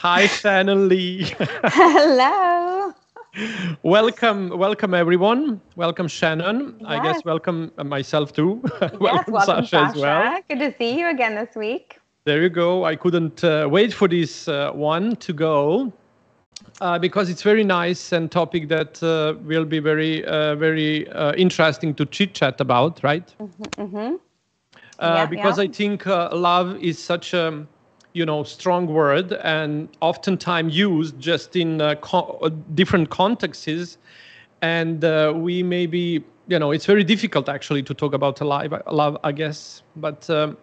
[0.00, 1.30] Hi, Shannon Lee.
[1.64, 2.94] Hello.
[3.82, 5.60] welcome, welcome everyone.
[5.76, 6.76] Welcome, Shannon.
[6.80, 6.88] Yes.
[6.88, 8.62] I guess welcome myself too.
[8.80, 10.40] Yes, welcome, welcome Sasha, Sasha, as well.
[10.48, 11.98] Good to see you again this week.
[12.24, 12.84] There you go.
[12.86, 15.92] I couldn't uh, wait for this uh, one to go.
[16.80, 21.34] Uh, because it's very nice and topic that uh, will be very, uh, very uh,
[21.34, 23.34] interesting to chit chat about, right?
[23.38, 24.14] Mm-hmm, mm-hmm.
[24.98, 25.64] Yeah, because yeah.
[25.64, 27.66] I think love is such a
[28.12, 33.98] you know strong word and oftentimes used just in uh, co- uh, different contexts.
[34.62, 39.16] And uh, we maybe you know it's very difficult actually to talk about alive love
[39.24, 39.82] i guess.
[39.96, 40.56] But um,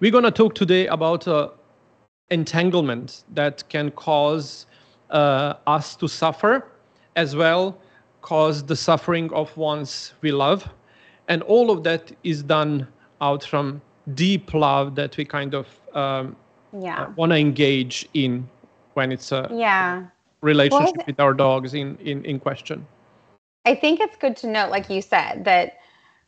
[0.00, 1.50] we're going to talk today about uh,
[2.30, 4.66] entanglement that can cause
[5.10, 6.66] uh, us to suffer
[7.16, 7.78] as well
[8.22, 10.68] cause the suffering of ones we love.
[11.28, 12.88] And all of that is done
[13.20, 13.82] out from
[14.14, 16.36] deep love that we kind of um,
[16.78, 17.08] yeah.
[17.16, 18.48] want to engage in
[18.94, 20.04] when it's a yeah.
[20.40, 22.86] relationship well, with our dogs in, in in question.
[23.64, 25.78] I think it's good to note like you said that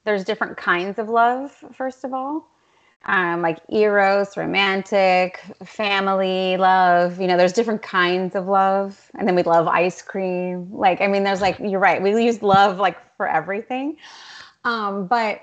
[0.05, 2.49] there's different kinds of love first of all.
[3.05, 9.11] Um, like eros romantic family love you know there's different kinds of love.
[9.15, 10.69] And then we love ice cream.
[10.73, 13.97] Like i mean there's like you're right we use love like for everything.
[14.65, 15.41] Um, but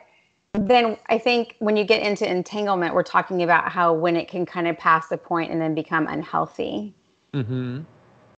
[0.54, 4.46] then I think when you get into entanglement, we're talking about how when it can
[4.46, 6.94] kind of pass a point and then become unhealthy.
[7.34, 7.82] Mm-hmm.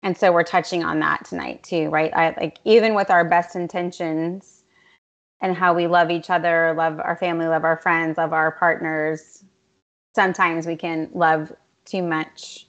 [0.02, 2.12] And so we're touching on that tonight too, right?
[2.14, 4.64] I like even with our best intentions
[5.42, 9.44] and how we love each other, love our family, love our friends, love our partners.
[10.14, 11.52] Sometimes we can love
[11.84, 12.66] too much,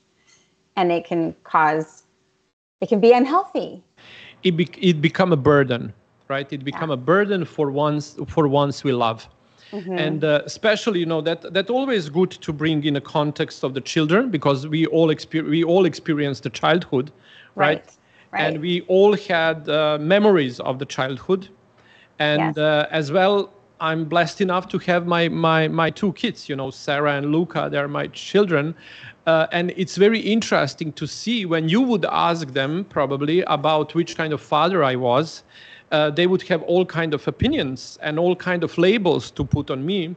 [0.76, 2.04] and it can cause
[2.82, 3.82] it can be unhealthy.
[4.44, 5.94] It be, it become a burden,
[6.28, 6.52] right?
[6.52, 6.96] It become yeah.
[6.96, 9.30] a burden for ones for ones we love
[9.72, 9.98] Mm-hmm.
[9.98, 13.74] And uh, especially, you know, that that always good to bring in a context of
[13.74, 17.12] the children because we all experience we all experienced the childhood,
[17.56, 17.78] right?
[17.78, 17.92] right?
[18.32, 18.44] right.
[18.44, 21.50] And we all had uh, memories of the childhood,
[22.20, 22.58] and yes.
[22.58, 26.72] uh, as well, I'm blessed enough to have my my my two kids, you know,
[26.72, 27.68] Sarah and Luca.
[27.70, 28.74] They're my children,
[29.26, 34.16] uh, and it's very interesting to see when you would ask them probably about which
[34.16, 35.44] kind of father I was
[35.92, 39.70] uh, they would have all kind of opinions and all kind of labels to put
[39.70, 40.16] on me.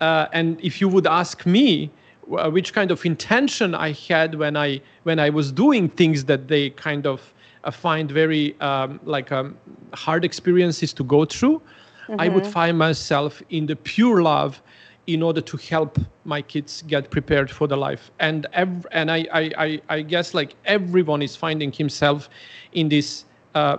[0.00, 1.90] Uh, and if you would ask me
[2.36, 6.48] uh, which kind of intention I had when I when I was doing things that
[6.48, 7.32] they kind of
[7.64, 9.56] uh, find very um, like um,
[9.94, 11.60] hard experiences to go through,
[12.08, 12.20] mm-hmm.
[12.20, 12.52] I would mm-hmm.
[12.52, 14.60] find myself in the pure love
[15.06, 19.24] in order to help my kids get prepared for the life and ev- and I,
[19.32, 22.28] I i guess like everyone is finding himself
[22.72, 23.24] in this
[23.54, 23.76] uh,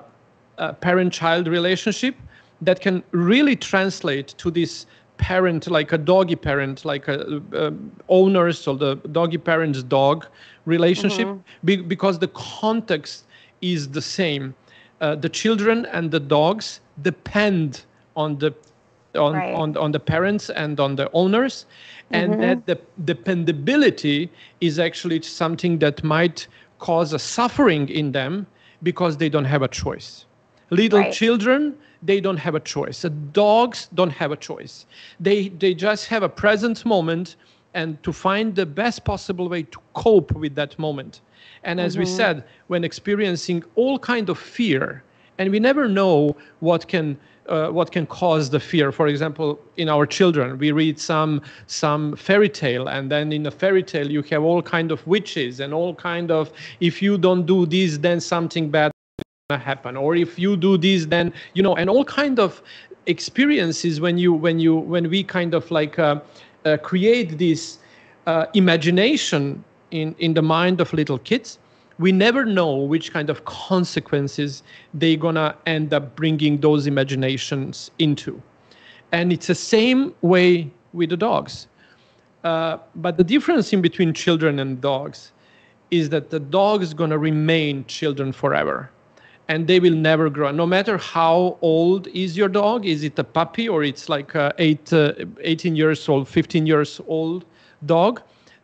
[0.81, 2.15] parent-child relationship
[2.61, 4.85] that can really translate to this
[5.17, 7.71] parent like a doggy parent like a, uh,
[8.07, 10.27] owners or the doggy parent's dog
[10.65, 11.65] relationship mm-hmm.
[11.65, 13.25] be, because the context
[13.61, 14.53] is the same
[15.01, 17.83] uh, the children and the dogs depend
[18.15, 18.53] on the
[19.15, 19.55] on, right.
[19.55, 21.65] on, on the parents and on the owners
[22.11, 22.41] and mm-hmm.
[22.41, 24.29] that the dependability
[24.61, 26.47] is actually something that might
[26.79, 28.45] cause a suffering in them
[28.83, 30.25] because they don't have a choice
[30.69, 31.13] Little right.
[31.13, 33.01] children, they don't have a choice.
[33.01, 34.85] The dogs don't have a choice.
[35.19, 37.35] They they just have a present moment
[37.73, 41.21] and to find the best possible way to cope with that moment.
[41.63, 41.99] And as mm-hmm.
[42.01, 45.03] we said, when experiencing all kind of fear,
[45.37, 47.17] and we never know what can
[47.47, 48.91] uh, what can cause the fear.
[48.91, 53.51] For example, in our children, we read some some fairy tale, and then in a
[53.51, 57.45] fairy tale you have all kind of witches and all kind of if you don't
[57.45, 58.91] do this, then something bad
[59.55, 59.95] happen.
[59.95, 62.61] Or if you do this then you know and all kind of
[63.05, 66.19] experiences when you when you when we kind of like uh,
[66.65, 67.77] uh, create this
[68.25, 71.59] uh, imagination in in the mind of little kids
[71.97, 74.63] we never know which kind of consequences
[74.93, 78.41] they're gonna end up bringing those imaginations into.
[79.13, 81.67] And it's the same way with the dogs.
[82.43, 85.31] Uh, but the difference in between children and dogs
[85.89, 88.91] is that the dog is going to remain children forever
[89.49, 90.51] and they will never grow.
[90.51, 92.85] No matter how old is your dog?
[92.85, 97.01] Is it a puppy or it's like a eight, uh, 18 years old 15 years
[97.07, 97.45] old
[97.85, 98.21] dog?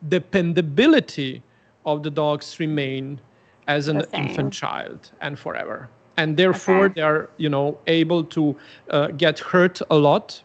[0.09, 1.41] Dependability
[1.85, 3.19] of the dogs remain
[3.67, 5.89] as an infant child and forever.
[6.17, 6.93] And therefore okay.
[6.95, 8.55] they are you know able to
[8.89, 10.41] uh, get hurt a lot.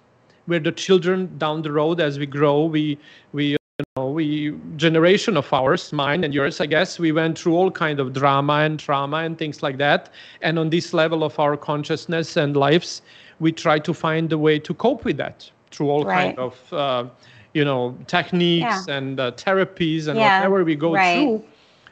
[0.46, 2.00] Where the children down the road.
[2.00, 2.98] As we grow we
[3.32, 3.57] we
[3.96, 8.00] know, we generation of ours, mine and yours, I guess, we went through all kind
[8.00, 10.10] of drama and trauma and things like that.
[10.42, 13.02] And on this level of our consciousness and lives,
[13.40, 16.36] we try to find a way to cope with that through all right.
[16.36, 17.04] kind of, uh,
[17.54, 18.96] you know, techniques yeah.
[18.96, 20.38] and uh, therapies and yeah.
[20.38, 21.14] whatever we go right.
[21.22, 21.44] through.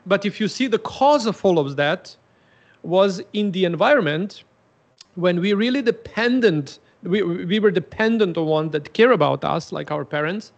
[0.06, 2.16] But if you see the cause of all of that
[2.82, 4.44] was in the environment
[5.16, 9.90] when we really dependent we, we were dependent on one that care about us like
[9.90, 10.52] our parents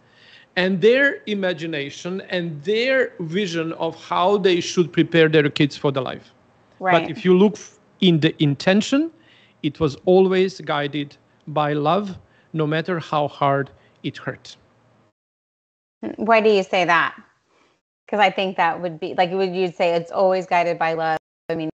[0.59, 6.01] and their imagination and their vision of how they should prepare their kids for the
[6.01, 6.33] life.
[6.81, 7.01] Right.
[7.01, 7.55] but if you look
[7.99, 9.11] in the intention
[9.63, 11.17] it was always guided
[11.47, 12.17] by love
[12.53, 13.69] no matter how hard
[14.03, 14.55] it hurt.
[16.15, 17.11] Why do you say that?
[18.05, 21.19] Because i think that would be like would you say it's always guided by love?
[21.49, 21.69] I mean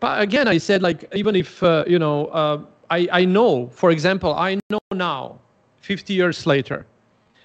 [0.00, 2.58] but again i said like even if uh, you know uh,
[2.90, 5.38] I, I know for example i know now
[5.80, 6.86] 50 years later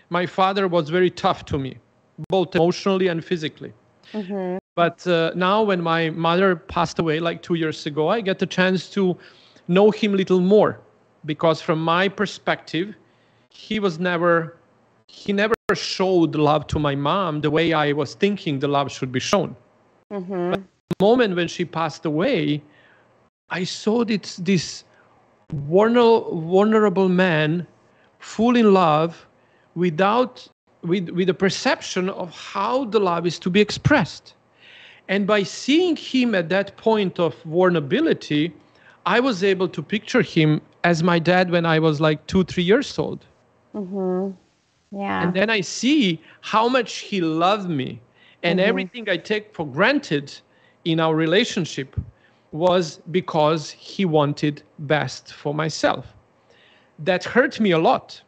[0.09, 1.77] my father was very tough to me
[2.30, 3.74] both emotionally and physically
[4.12, 4.57] mm-hmm.
[4.75, 8.45] but uh, now when my mother passed away like two years ago i get the
[8.45, 9.18] chance to
[9.68, 10.80] know him a little more
[11.25, 12.95] because from my perspective
[13.50, 14.57] he was never
[15.07, 19.12] he never showed love to my mom the way i was thinking the love should
[19.12, 19.56] be shown
[20.12, 20.51] mm-hmm.
[20.51, 22.62] but the moment when she passed away
[23.50, 24.83] i saw this this
[25.54, 27.65] vulnerable man
[28.19, 29.27] full in love
[29.84, 30.34] without
[30.92, 34.34] with with a perception of how the love is to be expressed
[35.08, 38.44] and by seeing him at that point of vulnerability
[39.06, 42.68] i was able to picture him as my dad when i was like two three
[42.72, 43.26] years old
[43.76, 44.32] mm-hmm.
[44.98, 48.00] yeah and then i see how much he loved me
[48.44, 48.70] and mm-hmm.
[48.70, 50.28] everything i take for granted
[50.86, 51.96] in our relationship
[52.52, 56.14] was because he wanted best for myself.
[57.00, 58.22] That hurt me a lot,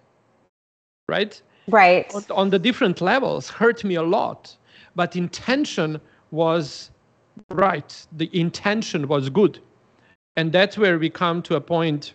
[1.10, 1.42] right?
[1.68, 2.14] Right.
[2.16, 4.56] On, on the different levels, hurt me a lot.
[4.96, 6.00] But intention
[6.32, 6.92] was
[7.50, 8.06] right.
[8.18, 9.60] The intention was good.
[10.36, 12.14] And that's where we come to a point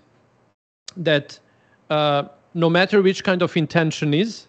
[0.96, 1.38] that
[1.90, 2.24] uh,
[2.54, 4.46] no matter which kind of intention is,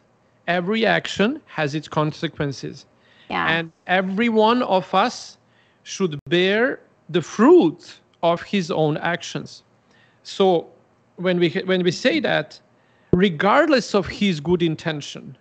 [0.47, 2.85] every action has its consequences.
[3.29, 3.47] Yeah.
[3.49, 5.37] And every one of us
[5.83, 9.63] should bear the fruit of his own actions.
[10.23, 10.67] So
[11.17, 12.59] when we when we say that,
[13.15, 15.37] regardless of his good intention,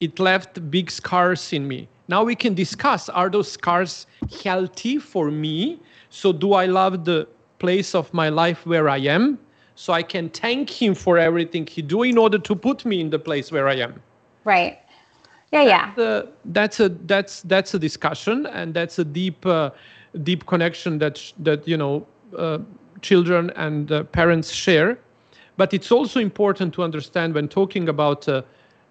[0.00, 1.88] it left big scars in me.
[2.08, 4.06] Now we can discuss are those scars
[4.42, 5.80] healthy for me?
[6.10, 9.38] So do I love the place of my life where I am?
[9.76, 13.10] So I can thank him for everything he do in order to put me in
[13.10, 14.02] the place where I am.
[14.44, 14.78] Right.
[15.52, 15.92] Yeah, yeah.
[15.94, 19.70] That's a that's a that's, that's a discussion, and that's a deep uh,
[20.24, 22.06] deep connection that that you know
[22.36, 22.58] uh,
[23.00, 24.98] children and uh, parents share.
[25.56, 28.42] But it's also important to understand when talking about uh,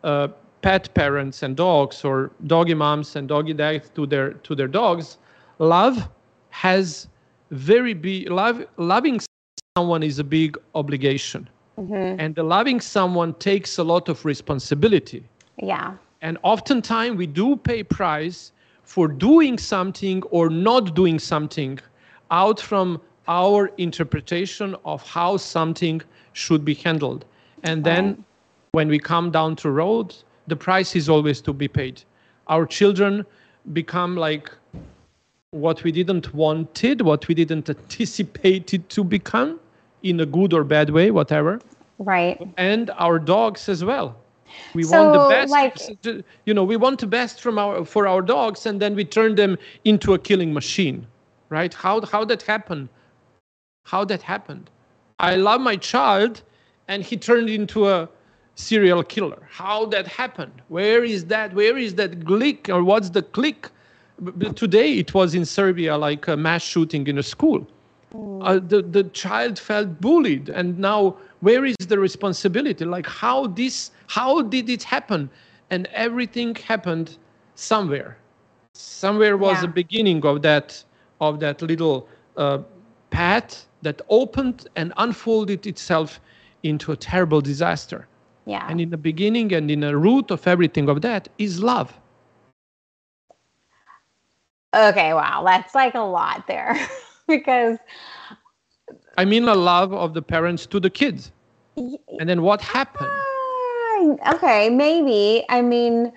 [0.03, 0.27] uh
[0.61, 5.17] pet parents and dogs or doggy moms and doggy dads to their to their dogs,
[5.59, 6.07] love
[6.49, 7.07] has
[7.51, 9.19] very big love loving
[9.77, 11.47] someone is a big obligation.
[11.77, 12.19] Mm-hmm.
[12.21, 15.23] And the loving someone takes a lot of responsibility.
[15.61, 15.95] Yeah.
[16.21, 18.51] And oftentimes we do pay price
[18.83, 21.79] for doing something or not doing something
[22.31, 26.01] out from our interpretation of how something
[26.35, 27.25] should be handled.
[27.63, 28.23] And then
[28.73, 30.13] when we come down to road,
[30.47, 32.03] the price is always to be paid.
[32.47, 33.25] Our children
[33.73, 34.51] become like
[35.51, 39.59] what we didn't wanted, what we didn't anticipate it to become
[40.03, 41.59] in a good or bad way, whatever.
[41.97, 42.39] Right.
[42.57, 44.17] And our dogs as well.
[44.73, 45.51] We so, want the best.
[45.51, 49.03] Like, you know, we want the best from our for our dogs, and then we
[49.03, 51.07] turn them into a killing machine,
[51.49, 51.73] right?
[51.73, 52.87] How how that happened?
[53.83, 54.69] How that happened?
[55.19, 56.41] I love my child,
[56.87, 58.09] and he turned into a
[58.55, 59.47] serial killer.
[59.49, 60.61] How that happened?
[60.67, 61.53] Where is that?
[61.53, 63.69] Where is that click, or what's the click?
[64.55, 67.67] Today it was in Serbia, like a mass shooting in a school.
[68.13, 68.41] Mm.
[68.41, 73.91] Uh, the the child felt bullied, and now where is the responsibility like how this
[74.07, 75.29] how did it happen
[75.69, 77.17] and everything happened
[77.53, 78.17] somewhere
[78.73, 79.61] somewhere was yeah.
[79.61, 80.83] the beginning of that
[81.21, 82.07] of that little
[82.37, 82.57] uh,
[83.11, 86.19] path that opened and unfolded itself
[86.63, 88.07] into a terrible disaster
[88.45, 91.89] yeah and in the beginning and in the root of everything of that is love
[94.75, 96.75] okay wow that's like a lot there
[97.27, 97.77] because
[99.17, 101.31] I mean, the love of the parents to the kids.
[101.77, 103.09] And then what happened?
[103.09, 105.45] Uh, okay, maybe.
[105.49, 106.11] I mean,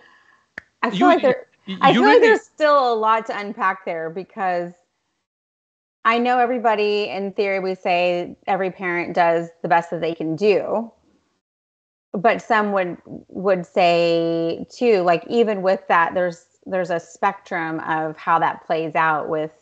[0.83, 1.47] I feel you, like there.
[1.81, 4.73] I feel really, like there's still a lot to unpack there because
[6.05, 10.37] I know everybody in theory we say every parent does the best that they can
[10.37, 10.91] do.
[12.13, 18.17] But some would would say too, like even with that, there's there's a spectrum of
[18.17, 19.53] how that plays out with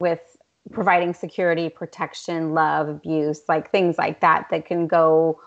[0.00, 0.36] with
[0.72, 5.40] providing security, protection, love, abuse, like things like that that can go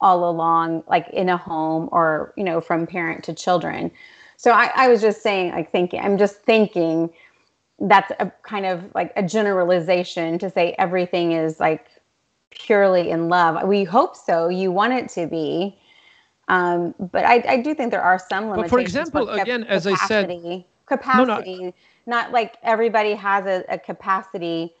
[0.00, 3.90] all along like in a home or, you know, from parent to children.
[4.36, 7.10] So I, I was just saying, like thinking, I'm just thinking
[7.80, 11.86] that's a kind of like a generalization to say everything is like
[12.50, 13.66] purely in love.
[13.66, 14.48] We hope so.
[14.48, 15.78] You want it to be.
[16.48, 18.62] Um, but I, I do think there are some limitations.
[18.62, 21.72] But for example, again, as I said, capacity, no, no.
[22.06, 24.74] not like everybody has a, a capacity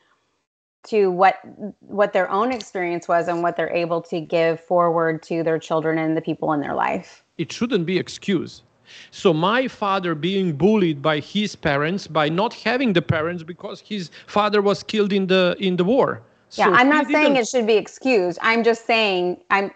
[0.84, 1.40] to what
[1.80, 5.98] what their own experience was and what they're able to give forward to their children
[5.98, 7.24] and the people in their life.
[7.38, 8.62] It shouldn't be excuse.
[9.10, 14.10] So my father being bullied by his parents by not having the parents because his
[14.26, 16.22] father was killed in the in the war.
[16.52, 18.38] Yeah, so I'm not saying it should be excused.
[18.42, 19.70] I'm just saying I'm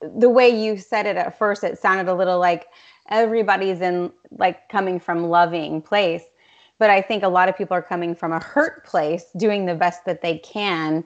[0.00, 2.66] the way you said it at first it sounded a little like
[3.08, 6.22] everybody's in like coming from loving place
[6.78, 9.74] but I think a lot of people are coming from a hurt place, doing the
[9.74, 11.04] best that they can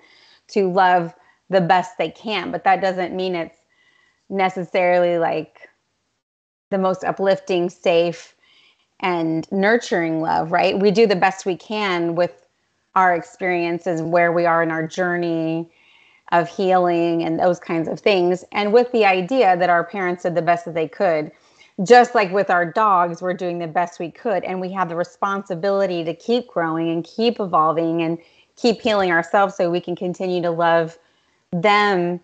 [0.48, 1.14] to love
[1.48, 2.50] the best they can.
[2.50, 3.58] But that doesn't mean it's
[4.28, 5.68] necessarily like
[6.70, 8.34] the most uplifting, safe,
[9.00, 10.78] and nurturing love, right?
[10.78, 12.46] We do the best we can with
[12.94, 15.70] our experiences, where we are in our journey
[16.32, 18.44] of healing and those kinds of things.
[18.52, 21.32] And with the idea that our parents did the best that they could
[21.84, 24.44] just like with our dogs, we're doing the best we could.
[24.44, 28.18] And we have the responsibility to keep growing and keep evolving and
[28.56, 30.98] keep healing ourselves so we can continue to love
[31.52, 32.20] them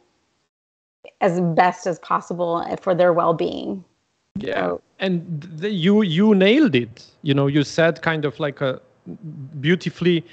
[1.21, 3.83] as best as possible for their well-being
[4.43, 8.81] yeah and the, you you nailed it you know you said kind of like a
[9.61, 10.25] beautifully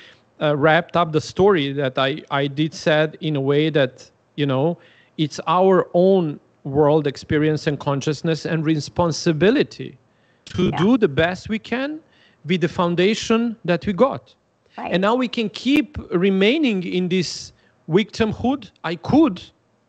[0.41, 4.45] uh, wrapped up the story that i i did said in a way that you
[4.45, 4.77] know
[5.17, 9.98] it's our own world experience and consciousness and responsibility
[10.45, 10.77] to yeah.
[10.77, 12.00] do the best we can
[12.45, 14.33] with the foundation that we got.
[14.77, 14.91] Right.
[14.91, 17.53] And now we can keep remaining in this
[17.89, 18.72] victimhood.
[18.83, 19.41] I could,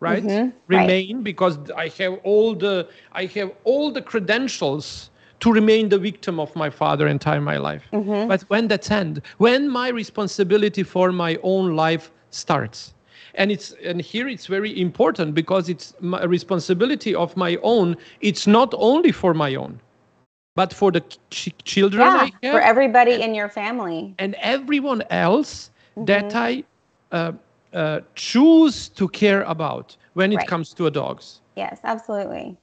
[0.09, 0.23] right?
[0.23, 0.51] Mm-hmm.
[0.79, 1.25] Remain right.
[1.31, 2.77] because I have all the
[3.13, 7.85] I have all the credentials to remain the victim of my father entire my life.
[7.93, 8.29] Mm-hmm.
[8.29, 12.95] But when that's end, when my responsibility for my own life starts,
[13.35, 15.87] and it's and here it's very important because it's
[16.25, 19.81] a responsibility of my own it's not only for my own
[20.57, 25.03] but for the ch- children yeah, have, for everybody and, in your family and everyone
[25.11, 26.05] else mm-hmm.
[26.11, 26.63] that i
[27.11, 27.33] uh,
[27.75, 30.49] uh, choose to care about when it right.
[30.49, 32.57] comes to a dogs yes absolutely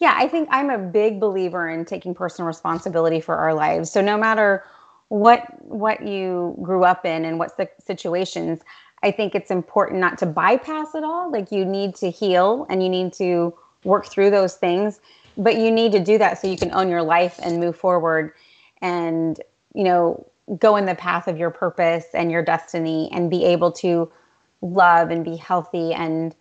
[0.00, 4.00] yeah i think i'm a big believer in taking personal responsibility for our lives so
[4.00, 4.64] no matter
[5.08, 8.60] what what you grew up in and what the situations
[9.02, 11.30] I think it's important not to bypass it all.
[11.30, 15.00] Like you need to heal and you need to work through those things,
[15.36, 18.32] but you need to do that so you can own your life and move forward
[18.80, 19.40] and,
[19.74, 20.26] you know,
[20.58, 24.10] go in the path of your purpose and your destiny and be able to
[24.72, 26.34] love and be healthy and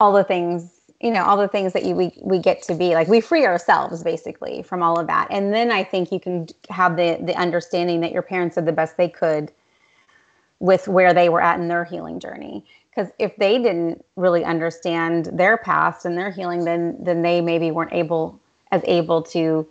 [0.00, 2.94] all the things you know all the things that you we, we get to be
[2.94, 5.28] like we free ourselves basically from all of that.
[5.30, 8.72] And then i think you can have the the understanding that your parents did the
[8.72, 9.52] best they could
[10.60, 12.64] with where they were at in their healing journey.
[12.90, 17.70] Because if they didn't really understand their past and their healing then then they maybe
[17.70, 19.66] weren't able as able to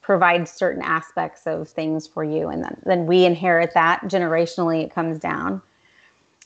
[0.00, 2.48] provide certain aspects of things for you.
[2.48, 5.60] And then, then we inherit that generationally it comes down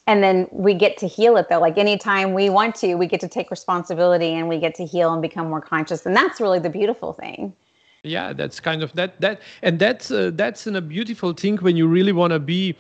[0.07, 1.61] and then we get to heal it though.
[1.61, 5.13] Like anytime we want to we get to take responsibility and we get to heal
[5.13, 6.05] and become more conscious.
[6.07, 7.55] And that's really the beautiful thing.
[8.03, 11.87] Yeah that's kind of that that and that's uh, that's a beautiful thing when you
[11.87, 12.75] really want to be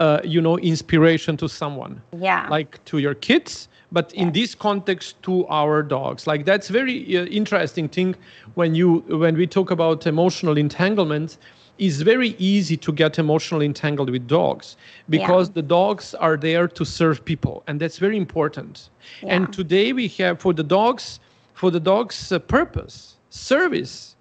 [0.00, 2.00] uh, you know inspiration to someone.
[2.18, 2.48] Yeah.
[2.48, 6.26] Like to your kids but in this context to our dogs.
[6.26, 8.16] Like that's very uh, interesting thing
[8.54, 11.36] when you when we talk about emotional entanglement
[11.84, 14.76] it's very easy to get emotionally entangled with dogs
[15.08, 15.54] because yeah.
[15.58, 18.90] the dogs are there to serve people and that's very important
[19.22, 19.34] yeah.
[19.34, 21.20] and today we have for the dogs
[21.54, 24.12] for the dogs uh, purpose service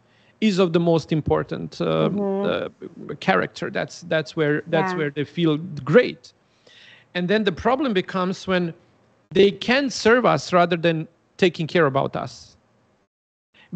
[0.41, 3.11] is of the most important uh, mm-hmm.
[3.11, 3.69] uh, character.
[3.69, 4.97] That's that's where that's yeah.
[4.97, 6.33] where they feel great.
[7.13, 8.73] And then the problem becomes when
[9.29, 12.57] they can serve us rather than taking care about us.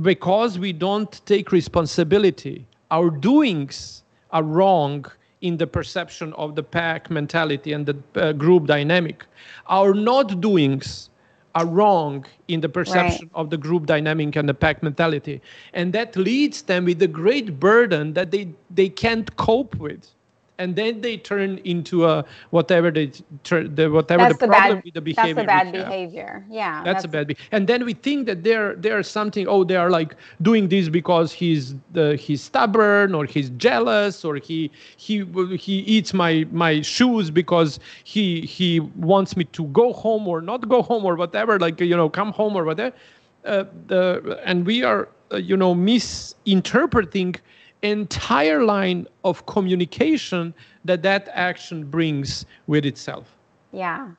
[0.02, 5.06] Because we don't take responsibility, our doings are wrong
[5.42, 9.26] in the perception of the pack mentality and the uh, group dynamic.
[9.68, 11.10] Our not doings
[11.56, 13.40] are wrong in the perception right.
[13.40, 15.42] of the group dynamic and the pack mentality
[15.74, 20.12] and that leads them with a great burden that they they can't cope with
[20.58, 23.08] and then they turn into a whatever they
[23.44, 25.34] turn the whatever that's the, the problem bad, with the behavior.
[25.34, 26.46] That's a bad behavior.
[26.50, 26.84] Yeah.
[26.84, 27.28] That's, that's, a bad.
[27.28, 29.48] Be- and then we think that they're they're something.
[29.48, 34.36] Oh, they are like doing this because he's the he's stubborn or he's jealous or
[34.36, 35.26] he he
[35.58, 40.68] he eats my my shoes because he he wants me to go home or not
[40.68, 41.60] go home or whatever.
[41.60, 42.96] Like you know, come home or whatever.
[43.44, 47.36] Uh, the and we are uh, you know misinterpreting
[47.82, 50.54] entire line of communication
[50.86, 53.36] that that action brings with itself.
[53.72, 54.12] Yeah.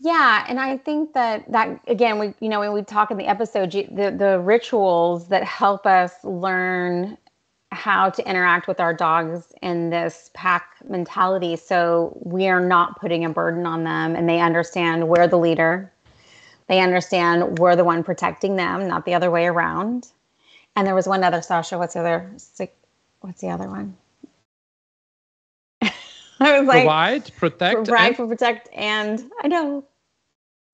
[0.00, 3.26] Yeah and i think that that again we you know when we talk in the
[3.26, 7.16] episode the the rituals that help us learn
[7.74, 13.24] how to interact with our dogs in this pack mentality so we are not putting
[13.24, 15.90] a burden on them and they understand we're the leader.
[16.66, 20.08] They understand we're the one protecting them not the other way around
[20.76, 22.30] and there was one other sasha what's the other
[23.20, 23.96] what's the other one?
[26.40, 28.28] I was like provide protect provide and...
[28.28, 29.84] protect and i know.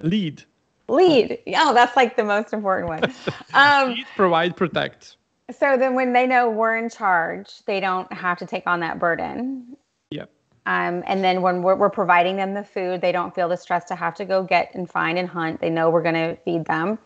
[0.02, 0.42] Lead.
[0.88, 1.38] Lead.
[1.46, 3.14] Yeah oh, that's like the most important one.
[3.54, 5.16] Um, lead, provide protect.
[5.50, 8.98] so then when they know we're in charge, they don't have to take on that
[8.98, 9.76] burden.
[10.10, 10.30] Yep.
[10.66, 13.84] Um, and then when we're, we're providing them the food, they don't feel the stress
[13.86, 15.60] to have to go get and find and hunt.
[15.60, 16.98] They know we're going to feed them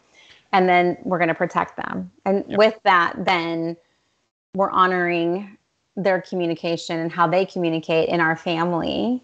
[0.55, 2.11] and then we're going to protect them.
[2.25, 2.59] And yep.
[2.59, 3.77] with that, then
[4.55, 5.59] we're honoring
[5.97, 9.21] their communication and how they communicate in our family.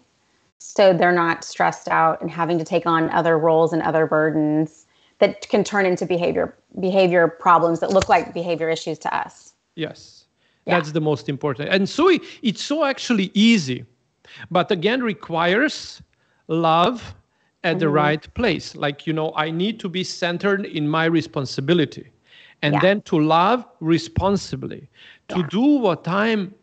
[0.59, 4.85] So they're not stressed out and having to take on other roles and other burdens
[5.19, 9.53] that can turn into behavior behavior problems that look like behavior issues to us.
[9.75, 10.25] Yes.
[10.65, 10.75] Yeah.
[10.75, 11.69] That's the most important.
[11.69, 12.09] And so
[12.41, 13.85] it's so actually easy,
[14.49, 16.01] but again requires
[16.47, 17.15] love
[17.63, 17.79] at mm-hmm.
[17.79, 18.75] the right place.
[18.75, 22.09] Like, you know, I need to be centered in my responsibility
[22.61, 22.79] and yeah.
[22.79, 24.87] then to love responsibly,
[25.29, 25.47] to yeah.
[25.49, 26.53] do what I'm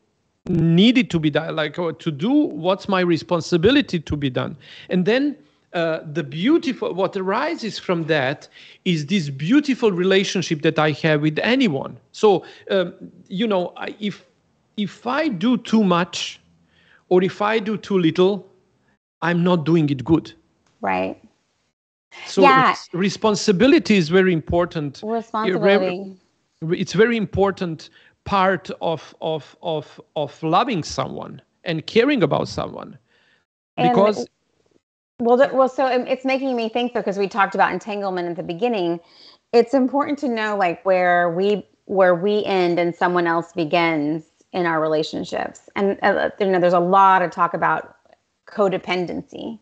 [0.48, 4.56] needed to be done, like to do what's my responsibility to be done.
[4.88, 5.36] And then
[5.74, 8.48] uh, the beautiful what arises from that
[8.86, 11.98] is this beautiful relationship that I have with anyone.
[12.12, 12.94] So um,
[13.28, 14.24] you know, I, if
[14.76, 16.40] if I do too much,
[17.10, 18.46] or if I do too little,
[19.20, 20.32] I'm not doing it good.
[20.80, 21.20] Right.
[22.26, 22.74] So yeah.
[22.92, 25.00] responsibility is very important.
[25.02, 26.16] Responsibility.
[26.62, 27.90] It's very important
[28.24, 32.98] part of of of of loving someone and caring about someone,
[33.76, 34.18] because.
[34.18, 34.28] And-
[35.20, 38.44] well, well, so it's making me think though, because we talked about entanglement at the
[38.44, 39.00] beginning.
[39.52, 44.64] It's important to know like where we where we end and someone else begins in
[44.64, 47.96] our relationships, and uh, you know, there's a lot of talk about
[48.46, 49.58] codependency.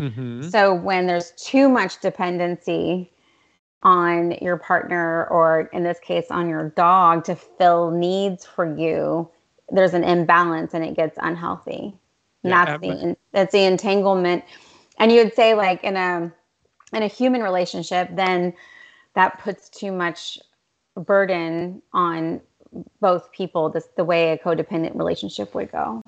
[0.00, 0.48] Mm-hmm.
[0.48, 3.12] So when there's too much dependency
[3.82, 9.28] on your partner, or in this case, on your dog, to fill needs for you,
[9.70, 11.94] there's an imbalance and it gets unhealthy.
[12.42, 14.44] And yeah, that's the that's the entanglement
[14.98, 16.32] and you would say like in a
[16.92, 18.52] in a human relationship then
[19.14, 20.38] that puts too much
[20.96, 22.40] burden on
[23.00, 26.02] both people this the way a codependent relationship would go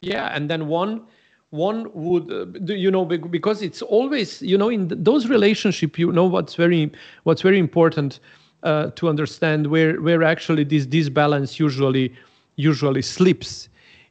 [0.00, 1.06] yeah and then one
[1.50, 6.24] one would uh, you know because it's always you know in those relationship you know
[6.24, 6.90] what's very
[7.24, 8.20] what's very important
[8.62, 12.14] uh, to understand where where actually this disbalance usually
[12.56, 13.68] usually slips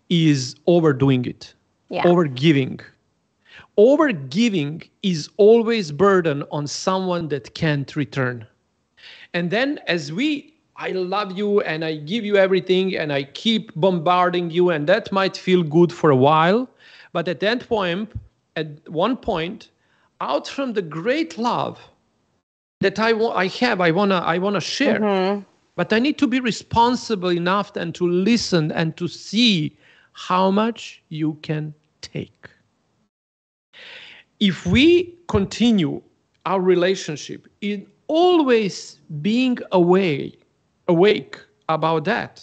[0.09, 1.53] is overdoing it.
[1.89, 2.03] Yeah.
[2.03, 2.81] overgiving.
[3.77, 8.45] Overgiving is always burden on someone that can't return.
[9.33, 13.73] And then as we i love you and i give you everything and i keep
[13.75, 16.69] bombarding you and that might feel good for a while
[17.13, 18.11] but at that point
[18.55, 19.69] at one point
[20.21, 21.79] out from the great love
[22.81, 25.41] that i i have i want to i want to share mm-hmm.
[25.75, 29.75] but i need to be responsible enough and to listen and to see
[30.13, 32.49] how much you can take
[34.39, 36.01] if we continue
[36.45, 40.33] our relationship in always being away,
[40.87, 42.41] awake about that,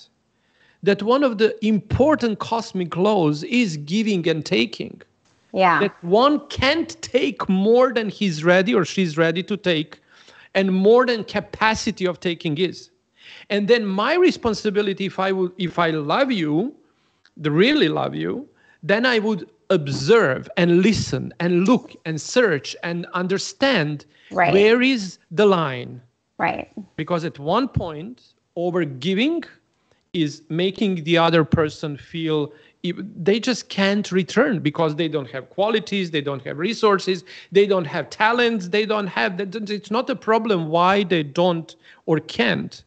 [0.87, 5.03] that one of the important cosmic laws is giving and taking.
[5.53, 5.81] Yeah.
[5.81, 9.99] That one can't take more than he's ready or she's ready to take,
[10.55, 12.91] and more than capacity of taking is.
[13.51, 16.75] And then my responsibility, if I would, if I love you,
[17.37, 18.49] the really love you,
[18.83, 24.53] then I would observe and listen and look and search and understand right.
[24.53, 26.01] where is the line.
[26.39, 26.71] Right.
[26.95, 28.23] Because at one point,
[28.55, 29.43] over giving
[30.13, 32.53] is making the other person feel
[32.93, 37.85] they just can't return because they don't have qualities, they don't have resources, they don't
[37.85, 39.41] have talents, they don't have.
[39.41, 41.75] It's not a problem why they don't
[42.07, 42.83] or can't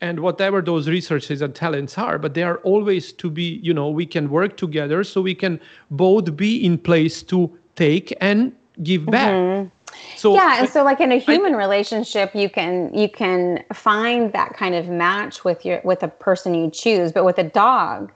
[0.00, 3.88] and whatever those resources and talents are but they are always to be you know
[3.88, 5.58] we can work together so we can
[5.90, 8.52] both be in place to take and
[8.82, 9.68] give back mm-hmm.
[10.16, 14.32] So yeah and so like in a human I, relationship you can you can find
[14.32, 18.12] that kind of match with your with a person you choose but with a dog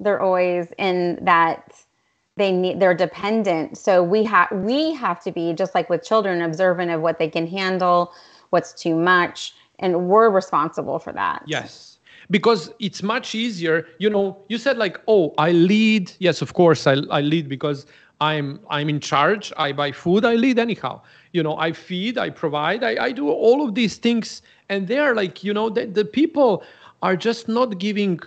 [0.00, 1.82] they're always in that
[2.36, 6.42] they need they're dependent so we have we have to be just like with children
[6.42, 8.12] observant of what they can handle
[8.50, 11.42] what's too much and we're responsible for that.
[11.46, 11.98] Yes.
[12.30, 16.10] Because it's much easier, you know, you said like, oh, I lead.
[16.18, 17.86] Yes, of course I, I lead because
[18.20, 19.52] I'm I'm in charge.
[19.56, 21.00] I buy food, I lead anyhow.
[21.32, 24.42] You know, I feed, I provide, I, I do all of these things.
[24.68, 26.64] And they're like, you know, the, the people
[27.02, 28.20] are just not giving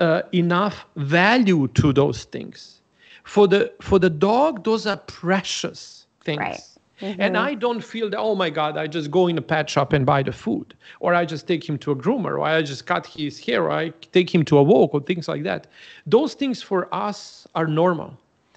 [0.00, 2.80] uh, enough value to those things.
[3.24, 6.40] For the for the dog, those are precious things.
[6.40, 6.60] Right.
[7.00, 7.20] Mm-hmm.
[7.20, 9.92] And I don't feel that, oh my God, I just go in a pet shop
[9.92, 10.72] and buy the food.
[11.00, 13.70] Or I just take him to a groomer, or I just cut his hair, or
[13.70, 15.66] I take him to a walk, or things like that.
[16.06, 18.16] Those things for us are normal.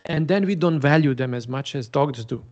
[0.10, 2.44] And then we don't value them as much as dogs do.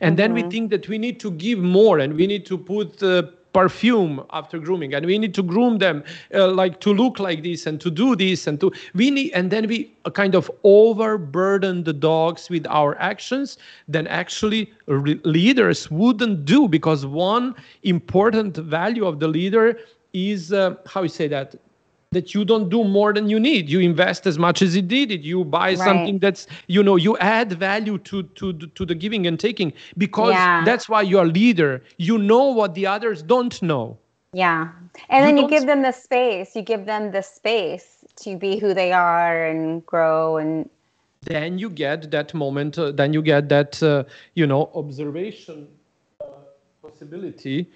[0.00, 0.16] And mm-hmm.
[0.16, 0.50] then we mm-hmm.
[0.50, 3.22] think that we need to give more and we need to put uh,
[3.54, 6.02] perfume after grooming and we need to groom them
[6.34, 9.50] uh, like to look like this and to do this and to we need and
[9.50, 16.44] then we kind of overburden the dogs with our actions then actually re- leaders wouldn't
[16.44, 19.78] do because one important value of the leader
[20.12, 21.54] is uh, how you say that
[22.14, 23.68] that you don't do more than you need.
[23.68, 25.20] You invest as much as you did it.
[25.20, 25.78] You buy right.
[25.78, 30.32] something that's you know you add value to to to the giving and taking because
[30.32, 30.64] yeah.
[30.64, 31.82] that's why you're a leader.
[31.98, 33.98] You know what the others don't know.
[34.32, 34.70] Yeah.
[35.08, 36.56] And you then you give them the space.
[36.56, 40.70] You give them the space to be who they are and grow and
[41.22, 45.66] then you get that moment uh, then you get that uh, you know observation
[46.20, 46.26] uh,
[46.82, 47.66] possibility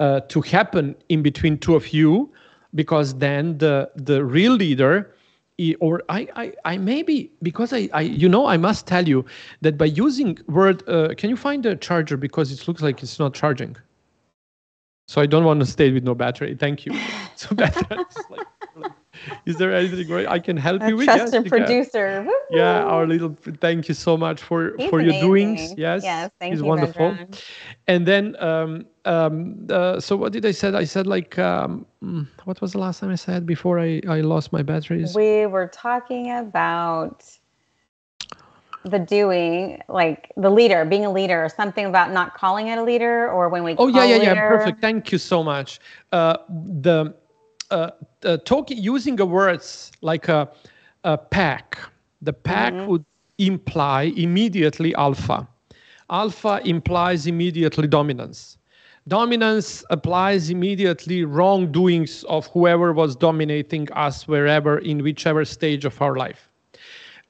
[0.00, 2.30] uh, to happen in between two of you
[2.74, 5.14] because then the the real leader
[5.80, 9.24] or I, I, I maybe because I, I, you know, I must tell you
[9.60, 13.18] that by using word, uh, can you find the charger because it looks like it's
[13.18, 13.76] not charging.
[15.08, 16.54] So I don't want to stay with no battery.
[16.54, 16.92] Thank you.
[17.34, 18.46] So like,
[19.46, 21.06] is there anything great I can help a you with?
[21.06, 22.26] Trusted yes, producer.
[22.50, 23.36] Yeah, our little.
[23.60, 25.20] Thank you so much for He's for amazing.
[25.20, 25.74] your doings.
[25.76, 27.10] Yes, yes, thank he's you, wonderful.
[27.10, 27.42] Vedran.
[27.88, 30.74] And then, um, um, uh, so what did I said?
[30.74, 34.20] I said like, um, mm, what was the last time I said before I I
[34.20, 35.14] lost my batteries?
[35.14, 37.24] We were talking about
[38.84, 43.30] the doing like the leader being a leader something about not calling it a leader
[43.30, 45.78] or when we oh yeah yeah yeah perfect thank you so much
[46.10, 46.36] uh,
[46.80, 47.14] the
[47.72, 47.90] uh,
[48.24, 50.48] uh, talking using the words like a,
[51.04, 51.78] a pack.
[52.20, 52.86] The pack mm-hmm.
[52.86, 53.04] would
[53.38, 55.48] imply immediately alpha.
[56.10, 58.58] Alpha implies immediately dominance.
[59.08, 66.16] Dominance applies immediately wrongdoings of whoever was dominating us wherever in whichever stage of our
[66.16, 66.48] life.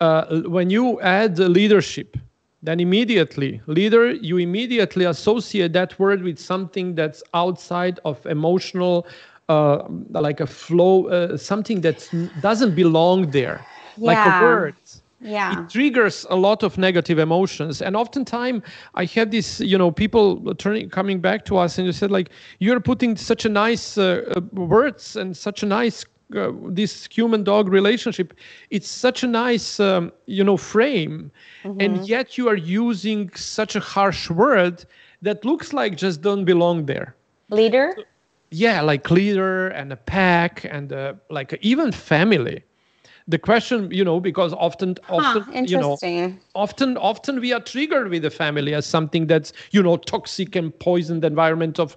[0.00, 2.18] Uh, when you add leadership,
[2.62, 9.06] then immediately leader you immediately associate that word with something that's outside of emotional
[9.48, 12.08] uh, like a flow, uh, something that
[12.40, 13.64] doesn't belong there,
[13.96, 14.06] yeah.
[14.06, 14.74] like a word.
[15.22, 15.62] Yeah.
[15.62, 17.80] It triggers a lot of negative emotions.
[17.80, 18.62] And oftentimes
[18.94, 22.30] I have this, you know, people turning coming back to us and you said like
[22.58, 26.04] you're putting such a nice uh, uh words and such a nice
[26.34, 28.32] uh, this human dog relationship
[28.70, 31.30] it's such a nice um, you know frame
[31.62, 31.78] mm-hmm.
[31.78, 34.84] and yet you are using such a harsh word
[35.20, 37.14] that looks like just don't belong there
[37.50, 38.02] leader so,
[38.50, 42.62] yeah like leader and a pack and uh, like even family
[43.28, 45.96] the question you know because often often huh, you know
[46.54, 50.76] often often we are triggered with the family as something that's you know toxic and
[50.78, 51.96] poisoned environment of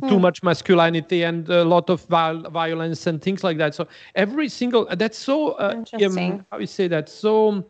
[0.00, 0.08] hmm.
[0.08, 4.48] too much masculinity and a lot of viol- violence and things like that so every
[4.48, 6.32] single that's so uh, interesting.
[6.32, 7.64] Um, how you say that so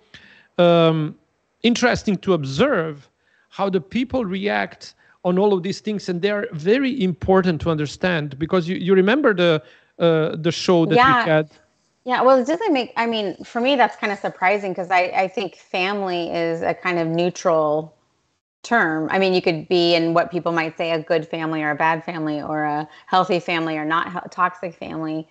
[0.59, 1.14] um,
[1.62, 3.09] interesting to observe
[3.50, 8.38] how the people react on all of these things and they're very important to understand
[8.38, 9.62] because you, you remember the
[9.98, 11.24] uh, the show that yeah.
[11.24, 11.50] we had
[12.06, 15.02] yeah well it doesn't make i mean for me that's kind of surprising because I,
[15.14, 17.94] I think family is a kind of neutral
[18.62, 19.08] term.
[19.10, 21.76] I mean you could be in what people might say a good family or a
[21.76, 25.28] bad family or a healthy family or not toxic family.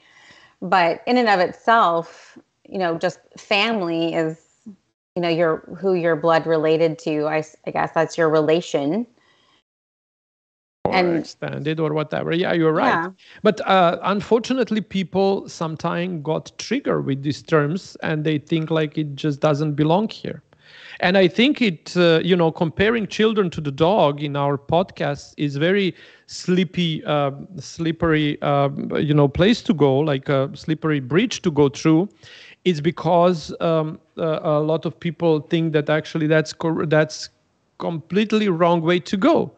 [0.61, 4.39] But in and of itself you know just family is
[5.15, 9.07] you know your who your blood related to i, I guess that's your relation
[10.85, 12.33] or and, extended or whatever.
[12.33, 12.93] Yeah, you're right.
[12.93, 13.11] Yeah.
[13.43, 19.15] But uh, unfortunately, people sometimes got triggered with these terms and they think like it
[19.15, 20.41] just doesn't belong here.
[20.99, 25.33] And I think it, uh, you know, comparing children to the dog in our podcast
[25.37, 25.93] is very
[26.27, 31.69] sleepy, uh, slippery, um, you know, place to go, like a slippery bridge to go
[31.69, 32.09] through.
[32.63, 37.29] It's because um, uh, a lot of people think that actually that's co- that's
[37.77, 39.51] completely wrong way to go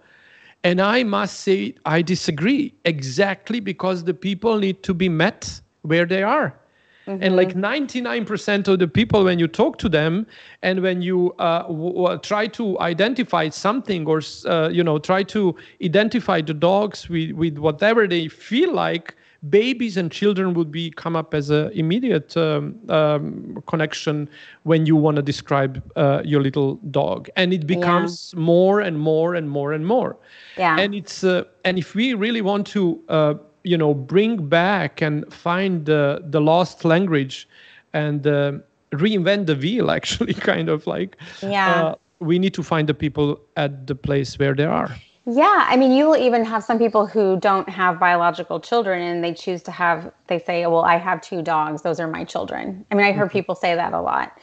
[0.67, 6.05] and I must say, I disagree exactly because the people need to be met where
[6.05, 6.59] they are.
[7.07, 7.23] Mm-hmm.
[7.23, 10.27] And like 99% of the people, when you talk to them
[10.61, 15.23] and when you uh, w- w- try to identify something or, uh, you know, try
[15.23, 19.15] to identify the dogs with, with whatever they feel like,
[19.49, 24.29] babies and children would be come up as an immediate um, um, connection
[24.63, 27.29] when you want to describe uh, your little dog.
[27.35, 28.41] And it becomes yeah.
[28.41, 30.17] more and more and more and more.
[30.57, 30.77] Yeah.
[30.79, 35.31] And it's uh, and if we really want to uh, you know bring back and
[35.33, 37.47] find the the lost language
[37.93, 38.53] and uh,
[38.91, 41.83] reinvent the wheel actually kind of like yeah.
[41.83, 44.95] uh, we need to find the people at the place where they are
[45.29, 49.23] yeah i mean you will even have some people who don't have biological children and
[49.23, 52.85] they choose to have they say well i have two dogs those are my children
[52.91, 53.33] i mean i heard mm-hmm.
[53.33, 54.37] people say that a lot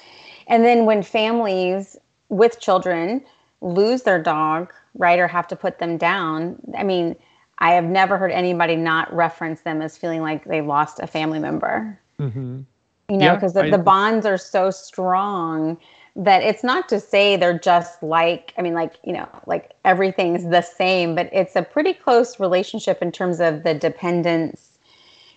[0.47, 1.97] and then when families
[2.29, 3.25] with children
[3.61, 7.17] lose their dog right or have to put them down i mean
[7.59, 11.39] I have never heard anybody not reference them as feeling like they lost a family
[11.39, 11.99] member.
[12.19, 12.63] Mm-hmm.
[13.09, 15.79] You know, because yeah, the, the bonds are so strong
[16.17, 20.45] that it's not to say they're just like, I mean, like, you know, like everything's
[20.45, 24.71] the same, but it's a pretty close relationship in terms of the dependence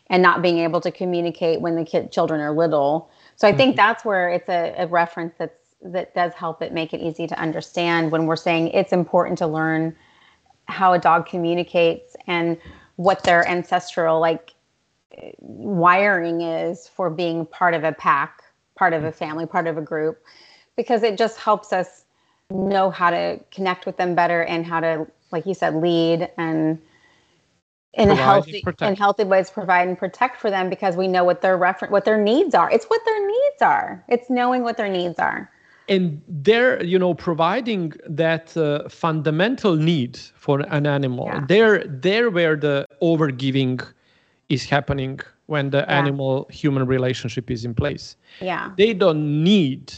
[0.10, 3.10] and not being able to communicate when the kid children are little.
[3.36, 3.78] So I think mm-hmm.
[3.78, 7.40] that's where it's a, a reference that's that does help it make it easy to
[7.40, 9.96] understand when we're saying it's important to learn
[10.66, 12.58] how a dog communicates and
[12.96, 14.56] what their ancestral like
[15.38, 18.42] wiring is for being part of a pack,
[18.76, 20.22] part of a family, part of a group,
[20.78, 22.06] because it just helps us
[22.50, 26.80] know how to connect with them better and how to, like you said, lead and
[27.94, 31.42] in provide healthy in healthy ways provide and protect for them because we know what
[31.42, 32.72] their reference what their needs are.
[32.72, 34.04] It's what their needs are.
[34.08, 35.50] It's knowing what their needs are
[35.90, 41.46] and they're you know providing that uh, fundamental need for an animal yeah.
[41.48, 43.82] they're they're where the overgiving
[44.50, 46.00] is happening when the yeah.
[46.00, 49.94] animal human relationship is in place yeah they don't need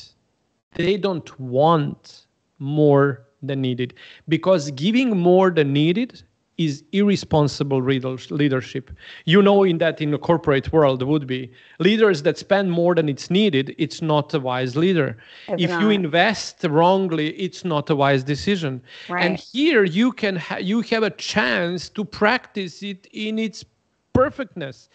[0.73, 2.25] they don't want
[2.59, 3.93] more than needed
[4.27, 6.21] because giving more than needed
[6.59, 8.91] is irresponsible leadership.
[9.23, 13.07] You know, in that in the corporate world would be leaders that spend more than
[13.07, 13.73] it's needed.
[13.77, 15.17] It's not a wise leader.
[15.47, 15.81] It's if not.
[15.81, 18.81] you invest wrongly, it's not a wise decision.
[19.07, 19.25] Right.
[19.25, 23.63] And here you can ha- you have a chance to practice it in its
[24.11, 24.89] perfectness.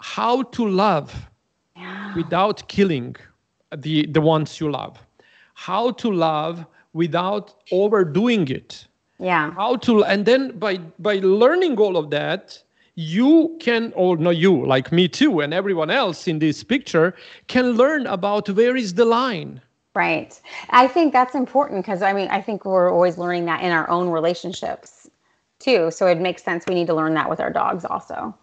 [0.00, 1.30] How to love
[1.74, 2.14] yeah.
[2.14, 3.16] without killing
[3.74, 4.98] the the ones you love.
[5.54, 8.86] How to love without overdoing it.
[9.18, 9.52] Yeah.
[9.52, 12.62] How to and then by by learning all of that
[12.94, 17.14] you can or not you like me too and everyone else in this picture
[17.46, 19.60] can learn about where is the line.
[19.94, 20.38] Right.
[20.70, 23.88] I think that's important because i mean i think we're always learning that in our
[23.88, 25.08] own relationships
[25.58, 25.90] too.
[25.90, 28.34] So it makes sense we need to learn that with our dogs also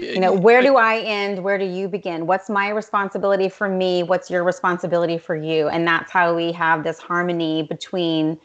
[0.00, 1.42] you know where do i end?
[1.42, 2.26] Where do you begin?
[2.26, 4.02] What's my responsibility for me?
[4.02, 5.68] What's your responsibility for you?
[5.68, 8.38] And that's how we have this harmony between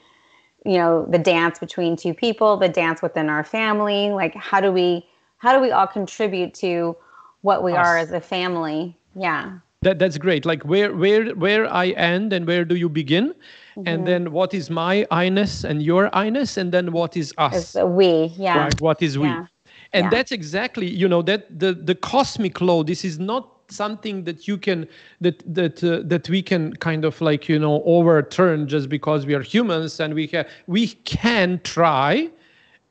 [0.66, 4.10] you know the dance between two people the dance within our family.
[4.10, 6.96] Like how do we how do we all contribute to
[7.42, 7.86] what we Us.
[7.86, 8.98] are as a family?
[9.16, 9.60] Yeah.
[9.82, 10.46] That that's great.
[10.46, 13.36] Like where where where i end and where do you begin?
[13.78, 13.90] Mm-hmm.
[13.90, 16.56] and then what is my i-ness and your i-ness?
[16.56, 17.76] And then what is us?
[17.76, 18.58] It's we yeah.
[18.58, 19.28] Right what is we?
[19.28, 19.48] Yeah.
[19.96, 20.10] And yeah.
[20.10, 24.58] that's exactly you know that the the cosmic law this is not something that you
[24.58, 24.88] can
[25.22, 29.34] that that uh, that we can kind of like you know overturn just because we
[29.34, 32.30] are humans and we have we can try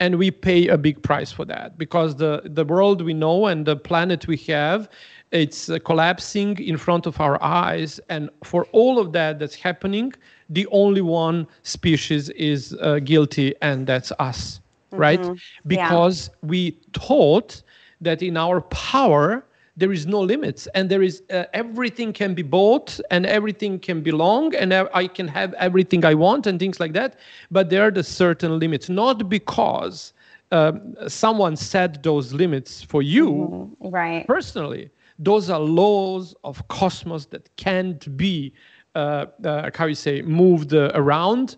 [0.01, 3.67] and we pay a big price for that because the the world we know and
[3.67, 4.88] the planet we have
[5.31, 10.12] it's uh, collapsing in front of our eyes and for all of that that's happening
[10.49, 14.61] the only one species is uh, guilty and that's us
[14.95, 15.01] mm-hmm.
[15.01, 16.49] right because yeah.
[16.49, 17.63] we thought
[18.01, 19.45] that in our power
[19.77, 24.03] there is no limits and there is uh, everything can be bought and everything can
[24.03, 27.19] belong and i can have everything i want and things like that
[27.51, 30.13] but there are the certain limits not because
[30.53, 33.89] um, someone set those limits for you mm-hmm.
[33.91, 38.53] right personally those are laws of cosmos that can't be
[38.95, 41.57] uh, uh, how you say moved uh, around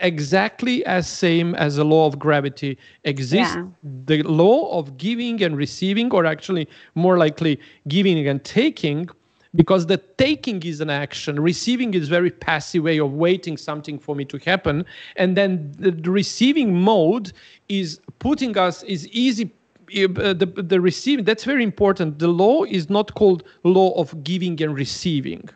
[0.00, 3.54] exactly as same as the law of gravity exists.
[3.56, 3.66] Yeah.
[4.06, 9.08] the law of giving and receiving or actually more likely giving and taking
[9.54, 14.16] because the taking is an action receiving is very passive way of waiting something for
[14.16, 14.84] me to happen
[15.16, 17.32] and then the, receiving mode
[17.68, 19.52] is putting us is easy
[19.94, 22.18] uh, the, the receiving that's very important.
[22.18, 25.50] The law is not called law of giving and receiving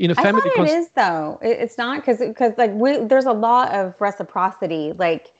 [0.00, 0.40] in a family.
[0.42, 1.38] I thought it is though.
[1.42, 5.32] It's not because because like we, there's a lot of reciprocity, like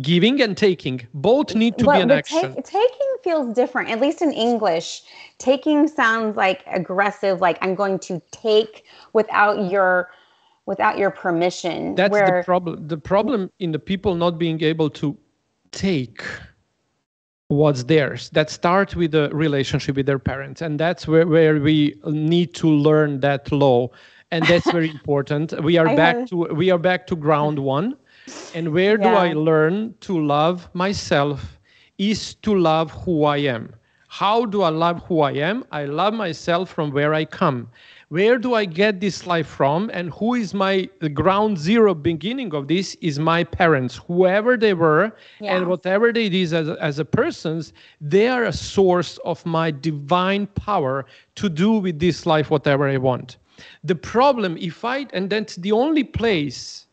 [0.00, 1.06] giving and taking.
[1.12, 2.54] Both need to be an action.
[2.54, 5.02] Take, taking feels different, at least in English.
[5.36, 10.10] Taking sounds like aggressive, like I'm going to take without your
[10.64, 11.94] without your permission.
[11.94, 12.88] That's where, the problem.
[12.88, 15.16] The problem in the people not being able to
[15.70, 16.24] take
[17.48, 18.30] what's theirs.
[18.30, 22.68] That start with the relationship with their parents and that's where, where we need to
[22.68, 23.88] learn that law
[24.30, 25.52] and that's very important.
[25.62, 27.96] We are I back to we are back to ground one
[28.54, 29.04] and where yeah.
[29.04, 31.58] do i learn to love myself
[31.96, 33.74] is to love who i am.
[34.08, 35.64] How do i love who i am?
[35.72, 37.68] I love myself from where i come
[38.08, 39.90] where do I get this life from?
[39.92, 44.74] And who is my the ground zero beginning of this is my parents, whoever they
[44.74, 45.56] were, yeah.
[45.56, 50.46] and whatever they did as, as a persons, they are a source of my divine
[50.46, 53.36] power to do with this life whatever I want.
[53.84, 56.86] The problem, if I and that's the only place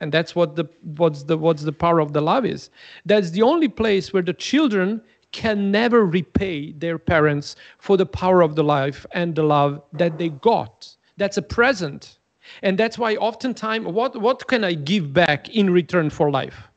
[0.00, 0.64] and that's what the
[0.96, 2.70] what's the what's the power of the love is
[3.06, 5.00] that's the only place where the children
[5.32, 10.18] can never repay their parents for the power of the life and the love that
[10.18, 10.94] they got.
[11.16, 12.18] That's a present.
[12.62, 16.68] And that's why oftentimes, what, what can I give back in return for life?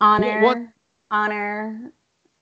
[0.00, 0.58] Honor, what,
[1.10, 1.92] honor,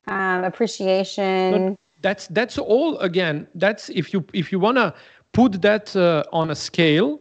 [0.09, 1.77] um, appreciation.
[2.03, 2.97] That's that's all.
[2.99, 4.95] Again, that's if you if you wanna
[5.33, 7.21] put that uh, on a scale,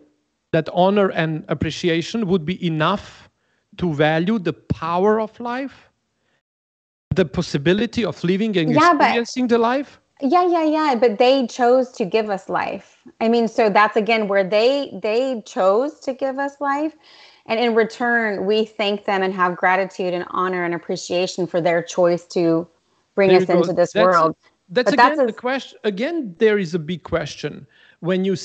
[0.51, 3.29] that honor and appreciation would be enough
[3.77, 5.88] to value the power of life
[7.19, 9.99] the possibility of living and yeah, experiencing but, the life?
[10.21, 10.95] Yeah, yeah, yeah.
[10.95, 12.87] But they chose to give us life.
[13.19, 14.71] I mean, so that's again where they
[15.07, 16.95] they chose to give us life.
[17.49, 21.81] And in return, we thank them and have gratitude and honor and appreciation for their
[21.95, 22.67] choice to
[23.15, 24.35] bring there us into this that's, world.
[24.69, 25.77] That's but again that's a, the question.
[25.83, 27.53] Again, there is a big question
[27.99, 28.35] when you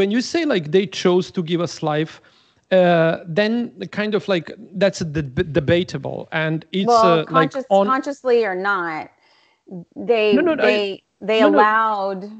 [0.00, 2.20] when you say like they chose to give us life
[2.70, 8.44] uh, then kind of like that's debatable and it's well, uh, conscious, like on, consciously
[8.44, 9.10] or not
[9.96, 12.30] they no, no, they I, they no, allowed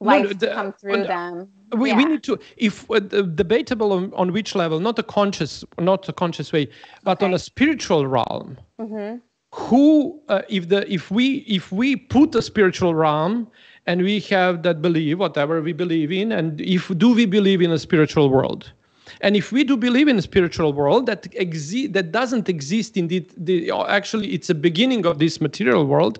[0.00, 1.96] life the, to come through them we, yeah.
[1.96, 6.12] we need to if uh, debatable on, on which level not a conscious not a
[6.12, 6.68] conscious way
[7.02, 7.26] but okay.
[7.26, 9.18] on a spiritual realm mm-hmm.
[9.52, 13.46] who uh, if the if we if we put a spiritual realm
[13.86, 17.70] and we have that belief whatever we believe in and if do we believe in
[17.70, 18.72] a spiritual world
[19.20, 23.08] and if we do believe in a spiritual world that exi- that doesn't exist in
[23.08, 26.18] the, the actually it's a beginning of this material world,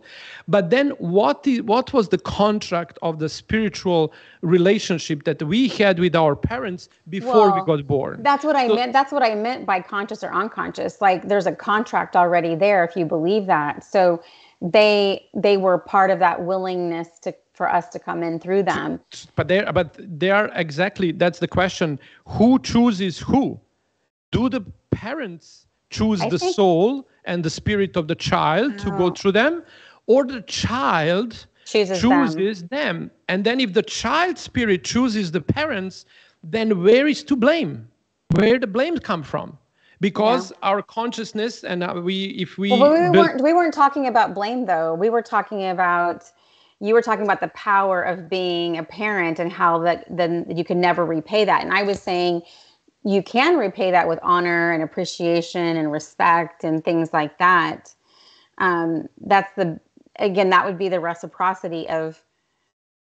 [0.49, 5.99] but then what is, what was the contract of the spiritual relationship that we had
[5.99, 8.23] with our parents before well, we got born?
[8.23, 8.93] That's what I so, meant.
[8.93, 11.01] That's what I meant by conscious or unconscious.
[11.01, 13.85] Like there's a contract already there if you believe that.
[13.85, 14.23] So
[14.61, 19.01] they they were part of that willingness to for us to come in through them.
[19.37, 21.99] But they but they are exactly that's the question.
[22.27, 23.59] Who chooses who?
[24.33, 28.85] Do the parents choose I the think, soul and the spirit of the child oh.
[28.85, 29.63] to go through them,
[30.07, 32.69] or the child chooses, chooses them.
[32.71, 33.11] them?
[33.29, 36.05] And then if the child spirit chooses the parents,
[36.43, 37.89] then where is to blame?
[38.33, 39.57] Where the blame come from?
[40.01, 40.69] because yeah.
[40.69, 44.67] our consciousness and uh, we if we well, we, weren't, we weren't talking about blame
[44.67, 46.31] though we were talking about
[46.81, 50.65] you were talking about the power of being a parent and how that then you
[50.65, 51.63] can never repay that.
[51.63, 52.43] And I was saying
[53.05, 57.95] you can repay that with honor and appreciation and respect and things like that.
[58.59, 59.81] Um, that's the
[60.19, 62.23] again that would be the reciprocity of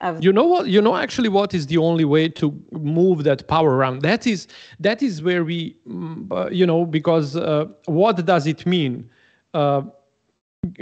[0.01, 3.47] of you know what you know actually what is the only way to move that
[3.47, 4.47] power around that is
[4.79, 9.09] that is where we mm, uh, you know because uh, what does it mean
[9.53, 9.81] uh,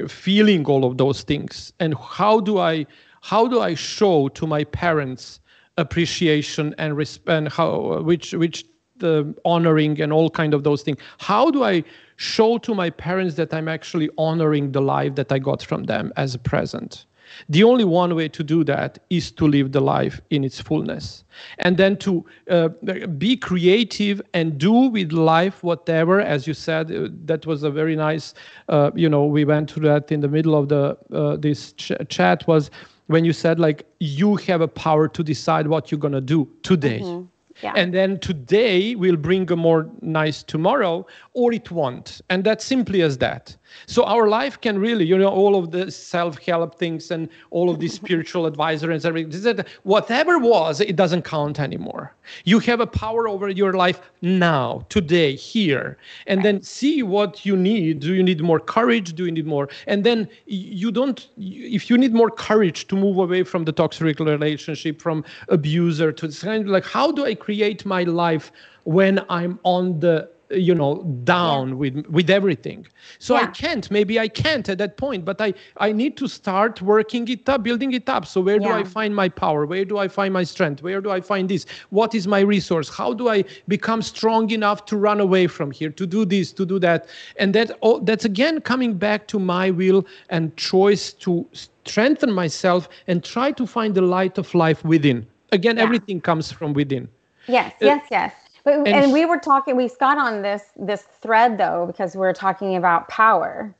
[0.07, 1.73] feeling all of those things?
[1.79, 2.85] And how do i
[3.21, 5.39] how do i show to my parents
[5.77, 8.65] appreciation and respect and how which which
[8.97, 11.83] the honoring and all kind of those things how do i
[12.17, 16.13] show to my parents that i'm actually honoring the life that i got from them
[16.15, 17.05] as a present
[17.49, 21.23] the only one way to do that is to live the life in its fullness.
[21.59, 22.69] And then to uh,
[23.17, 27.95] be creative and do with life whatever, as you said, uh, that was a very
[27.95, 28.33] nice,
[28.69, 31.91] uh, you know, we went through that in the middle of the uh, this ch-
[32.09, 32.69] chat was
[33.07, 36.47] when you said like you have a power to decide what you're going to do
[36.63, 36.99] today.
[36.99, 37.25] Mm-hmm.
[37.61, 37.73] Yeah.
[37.75, 42.21] And then today will bring a more nice tomorrow, or it won't.
[42.29, 43.55] And that's simply as that.
[43.87, 47.79] So our life can really, you know, all of the self-help things and all of
[47.79, 52.13] these spiritual advisors and everything, whatever was, it doesn't count anymore.
[52.45, 57.57] You have a power over your life now, today, here, and then see what you
[57.57, 58.01] need.
[58.01, 59.15] Do you need more courage?
[59.15, 59.69] Do you need more?
[59.87, 61.27] And then you don't.
[61.37, 66.27] If you need more courage to move away from the toxic relationship, from abuser to
[66.29, 68.51] kind of like, how do I create my life
[68.83, 71.75] when I'm on the you know down yeah.
[71.75, 72.87] with with everything.
[73.19, 73.41] So yeah.
[73.41, 77.27] i can't maybe i can't at that point but i i need to start working
[77.27, 78.25] it up building it up.
[78.25, 78.67] So where yeah.
[78.67, 79.65] do i find my power?
[79.65, 80.81] Where do i find my strength?
[80.83, 81.65] Where do i find this?
[81.89, 82.89] What is my resource?
[82.89, 86.65] How do i become strong enough to run away from here to do this to
[86.65, 87.07] do that?
[87.37, 92.89] And that all that's again coming back to my will and choice to strengthen myself
[93.07, 95.25] and try to find the light of life within.
[95.51, 97.07] Again everything comes from within.
[97.47, 101.03] Yes uh, yes yes but, and, and we were talking, we got on this this
[101.21, 103.75] thread though because we are talking about power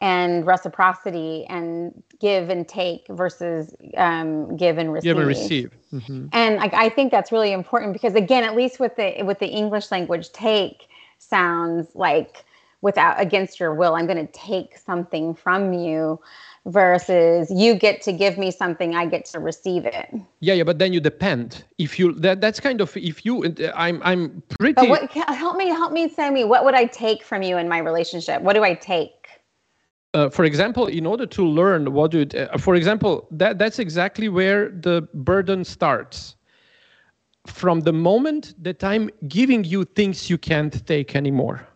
[0.00, 5.04] and reciprocity and give and take versus um, give and receive.
[5.04, 5.70] Give and receive.
[5.92, 6.26] Mm-hmm.
[6.32, 9.48] And I, I think that's really important because again, at least with the with the
[9.48, 10.88] English language, take
[11.18, 12.44] sounds like
[12.82, 13.94] without against your will.
[13.94, 16.20] I'm going to take something from you
[16.66, 20.08] versus you get to give me something i get to receive it
[20.40, 24.00] yeah yeah but then you depend if you that that's kind of if you i'm
[24.02, 27.42] i'm pretty but what, help me help me say me what would i take from
[27.42, 29.24] you in my relationship what do i take
[30.14, 33.80] uh, for example, in order to learn what do it, uh, for example, that that's
[33.80, 36.36] exactly where the burden starts.
[37.46, 41.66] From the moment that I'm giving you things you can't take anymore.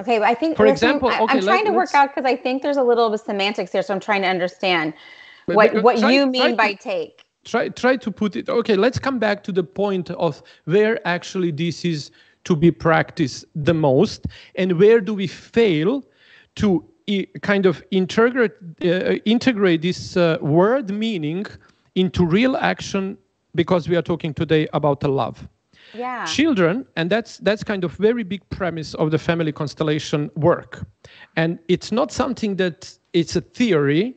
[0.00, 2.36] Okay, I think for example, I, okay, I'm trying let, to work out because I
[2.36, 4.92] think there's a little of semantics here, so I'm trying to understand
[5.46, 7.24] what what try, you mean by to, take.
[7.44, 8.48] Try try to put it.
[8.48, 12.10] Okay, let's come back to the point of where actually this is
[12.44, 14.26] to be practiced the most,
[14.56, 16.02] and where do we fail
[16.56, 16.84] to
[17.42, 21.46] kind of integrate uh, integrate this uh, word meaning
[21.94, 23.16] into real action
[23.54, 25.46] because we are talking today about the love
[25.94, 26.24] yeah.
[26.24, 30.86] children and that's that's kind of very big premise of the family constellation work
[31.36, 34.14] and it's not something that it's a theory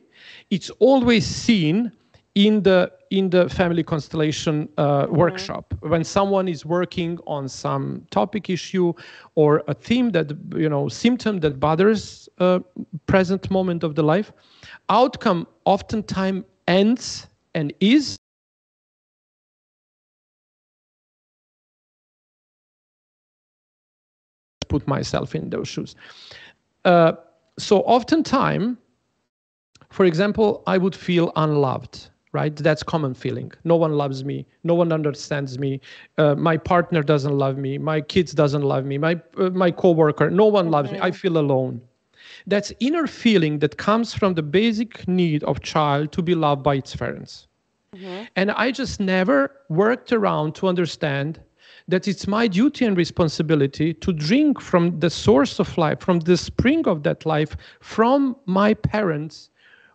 [0.50, 1.92] it's always seen
[2.34, 5.16] in the in the family constellation uh, mm-hmm.
[5.16, 8.92] workshop when someone is working on some topic issue
[9.34, 12.58] or a theme that you know symptom that bothers a uh,
[13.06, 14.32] present moment of the life
[14.88, 18.17] outcome oftentimes ends and is
[24.68, 25.94] put myself in those shoes.
[26.84, 27.12] Uh,
[27.58, 28.76] so oftentimes,
[29.90, 32.54] for example, I would feel unloved, right?
[32.54, 33.52] That's common feeling.
[33.64, 34.46] No one loves me.
[34.62, 35.80] No one understands me.
[36.18, 37.78] Uh, my partner doesn't love me.
[37.78, 38.98] My kids doesn't love me.
[38.98, 40.98] My uh, my coworker, no one loves me.
[41.00, 41.80] I feel alone.
[42.46, 46.76] That's inner feeling that comes from the basic need of child to be loved by
[46.76, 47.46] its parents.
[47.94, 48.24] Mm-hmm.
[48.36, 51.40] And I just never worked around to understand
[51.88, 56.36] that it's my duty and responsibility to drink from the source of life, from the
[56.36, 59.50] spring of that life, from my parents,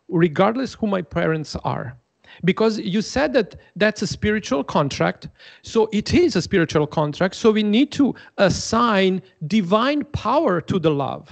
[0.09, 1.95] regardless who my parents are.
[2.43, 5.29] Because you said that that's a spiritual contract.
[5.61, 7.35] So it is a spiritual contract.
[7.35, 11.29] So we need to assign divine power to the love.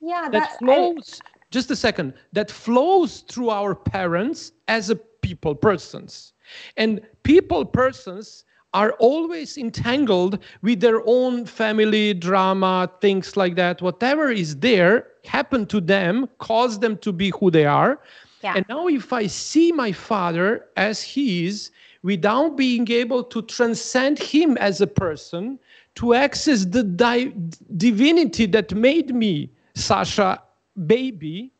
[0.00, 1.20] Yeah, that, that flows.
[1.22, 1.28] I...
[1.50, 2.14] Just a second.
[2.32, 6.32] That flows through our parents as a people persons.
[6.78, 8.45] And people persons
[8.76, 13.80] are always entangled with their own family drama, things like that.
[13.80, 17.98] Whatever is there happened to them, caused them to be who they are.
[18.42, 18.52] Yeah.
[18.54, 21.70] And now, if I see my father as he is,
[22.02, 25.58] without being able to transcend him as a person,
[25.94, 27.32] to access the di-
[27.78, 30.42] divinity that made me Sasha
[30.86, 31.50] baby,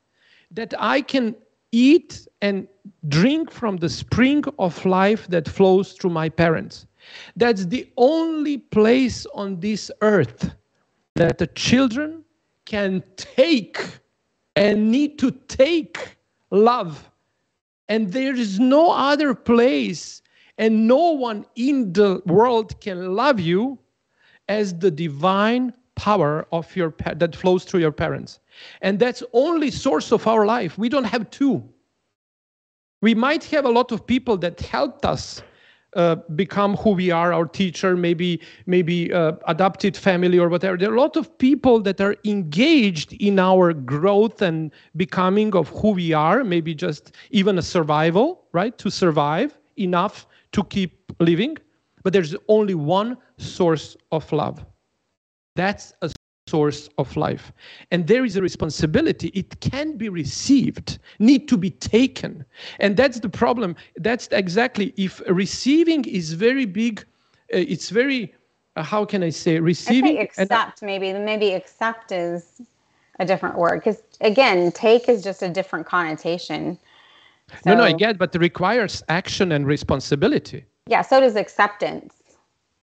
[0.50, 1.34] that I can
[1.72, 2.68] eat and
[3.08, 6.86] drink from the spring of life that flows through my parents.
[7.36, 10.54] That's the only place on this earth
[11.14, 12.24] that the children
[12.64, 13.78] can take
[14.56, 16.16] and need to take
[16.50, 17.10] love.
[17.88, 20.22] And there is no other place,
[20.58, 23.78] and no one in the world can love you
[24.48, 28.40] as the divine power of your that flows through your parents.
[28.82, 30.76] And that's only source of our life.
[30.76, 31.62] We don't have two.
[33.02, 35.42] We might have a lot of people that helped us
[35.96, 40.76] uh, become who we are our teacher maybe maybe uh, adopted family or whatever.
[40.76, 45.68] There are a lot of people that are engaged in our growth and becoming of
[45.70, 51.56] who we are maybe just even a survival right to survive enough to keep living.
[52.02, 54.64] But there's only one source of love.
[55.56, 56.10] That's a
[56.46, 57.52] source of life.
[57.90, 59.28] And there is a responsibility.
[59.34, 62.44] It can be received, need to be taken.
[62.78, 63.74] And that's the problem.
[63.96, 67.00] That's exactly if receiving is very big,
[67.52, 68.32] uh, it's very,
[68.76, 70.18] uh, how can I say, receiving.
[70.18, 71.12] I accept, and, maybe.
[71.12, 72.62] Maybe accept is
[73.18, 73.80] a different word.
[73.80, 76.78] Because again, take is just a different connotation.
[77.64, 80.64] So, no, no, I get, but it requires action and responsibility.
[80.88, 82.14] Yeah, so does acceptance.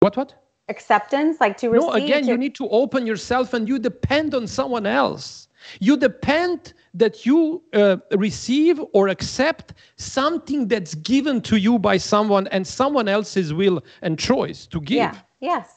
[0.01, 0.35] What, what?
[0.69, 1.89] Acceptance, like to receive.
[1.89, 5.49] No, again, to- you need to open yourself and you depend on someone else.
[5.81, 12.47] You depend that you uh, receive or accept something that's given to you by someone
[12.49, 14.97] and someone else's will and choice to give.
[14.99, 15.75] yeah, yes.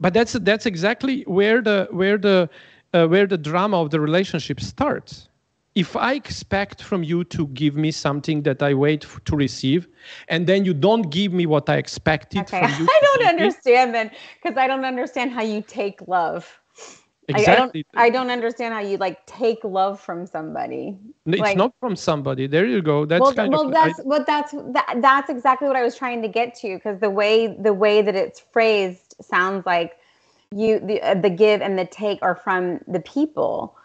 [0.00, 2.48] But that's that's exactly where the where the
[2.94, 5.28] uh, where the drama of the relationship starts.
[5.76, 9.86] If I expect from you to give me something that I wait f- to receive,
[10.28, 12.60] and then you don't give me what I expected Okay.
[12.60, 14.10] from you, I don't give me- understand then
[14.42, 16.58] because I don't understand how you take love.
[17.32, 17.86] I- Exactly.
[17.94, 20.98] I, don't I don't understand how you like take love from somebody.
[21.26, 22.48] It's like- not from somebody.
[22.48, 23.04] There you go.
[23.04, 23.72] That's well, kind well, of.
[23.72, 26.98] that's I- what that's that, that's exactly what I was trying to get to because
[26.98, 29.96] the way the way that it's phrased sounds like
[30.50, 33.76] you the uh, the give and the take are from the people,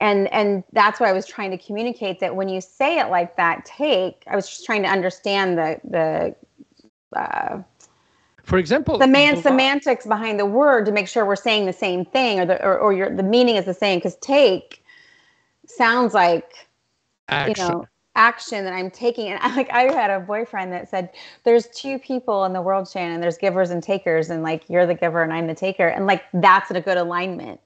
[0.00, 3.36] and and that's what I was trying to communicate that when you say it like
[3.36, 4.24] that, take.
[4.26, 7.18] I was just trying to understand the the.
[7.18, 7.62] Uh,
[8.42, 12.04] for example, the man semantics behind the word to make sure we're saying the same
[12.04, 14.84] thing or the or, or your the meaning is the same because take
[15.66, 16.68] sounds like
[17.28, 17.66] action.
[17.66, 21.10] you know action that i'm taking and I, like i had a boyfriend that said
[21.44, 24.94] there's two people in the world shannon there's givers and takers and like you're the
[24.94, 27.60] giver and i'm the taker and like that's a good alignment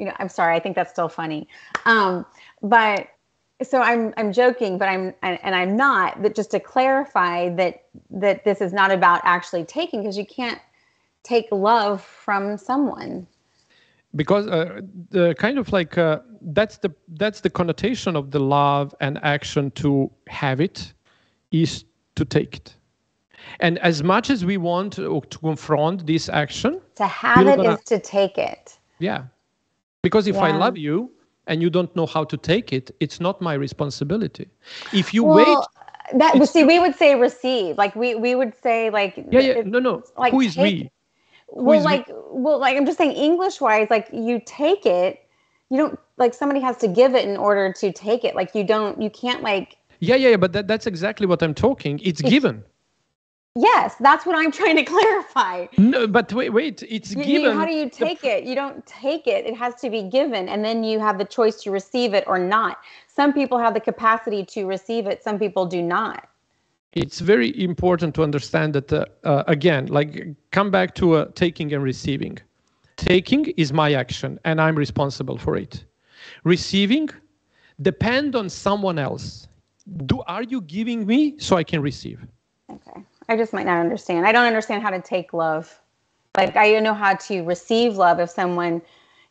[0.00, 1.46] you know i'm sorry i think that's still funny.
[1.84, 2.26] Um
[2.62, 3.08] but
[3.62, 8.44] so i'm i'm joking but i'm and i'm not that just to clarify that that
[8.44, 10.60] this is not about actually taking because you can't
[11.22, 13.26] take love from someone.
[14.16, 14.80] Because uh,
[15.10, 19.70] the kind of like uh, that's the that's the connotation of the love and action
[19.72, 20.92] to have it
[21.52, 21.84] is
[22.16, 22.74] to take it.
[23.60, 27.74] And as much as we want to, to confront this action to have it gonna-
[27.74, 28.78] is to take it.
[28.98, 29.24] Yeah
[30.02, 31.10] because if i love you
[31.46, 34.48] and you don't know how to take it it's not my responsibility.
[34.92, 35.58] If you wait
[36.14, 37.78] that it's- see we would say receive.
[37.78, 39.62] Like we we would say like yeah yeah.
[39.64, 40.02] no no.
[40.16, 40.90] like who is take- we
[41.48, 45.26] well is like well like i'm just saying english wise like you take it
[45.70, 48.34] you don't like somebody has to give it in order to take it.
[48.34, 51.54] Like you don't you can't like yeah yeah, yeah but that, that's exactly what i'm
[51.54, 51.98] talking.
[52.02, 52.62] It's given
[53.56, 55.66] yes that's what i'm trying to clarify.
[55.76, 58.44] No but wait wait it's You- you- given how do you the take it?
[58.44, 61.60] You don't take it it has to be given and then you have the choice
[61.62, 62.78] to receive it or not.
[63.08, 66.28] Some people have the capacity to receive it some people do not.
[66.92, 71.72] It's very important to understand that uh, uh, again like come back to uh, taking
[71.72, 72.38] and receiving.
[72.96, 75.84] Taking is my action and i'm responsible for it.
[76.44, 77.08] Receiving
[77.82, 79.48] depend on someone else.
[80.06, 82.20] Do are you giving me so i can receive?
[82.70, 83.00] Okay.
[83.30, 84.26] I just might not understand.
[84.26, 85.80] I don't understand how to take love.
[86.36, 88.82] Like I don't know how to receive love if someone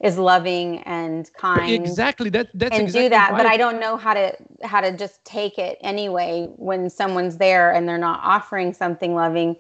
[0.02, 3.98] is loving and kind exactly that that's and exactly do that, but I don't know
[3.98, 4.34] how to
[4.64, 9.58] how to just take it anyway when someone's there and they're not offering something loving.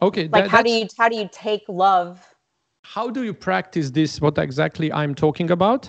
[0.00, 2.26] okay Like that- how do you how do you take love?
[2.84, 5.88] how do you practice this what exactly i'm talking about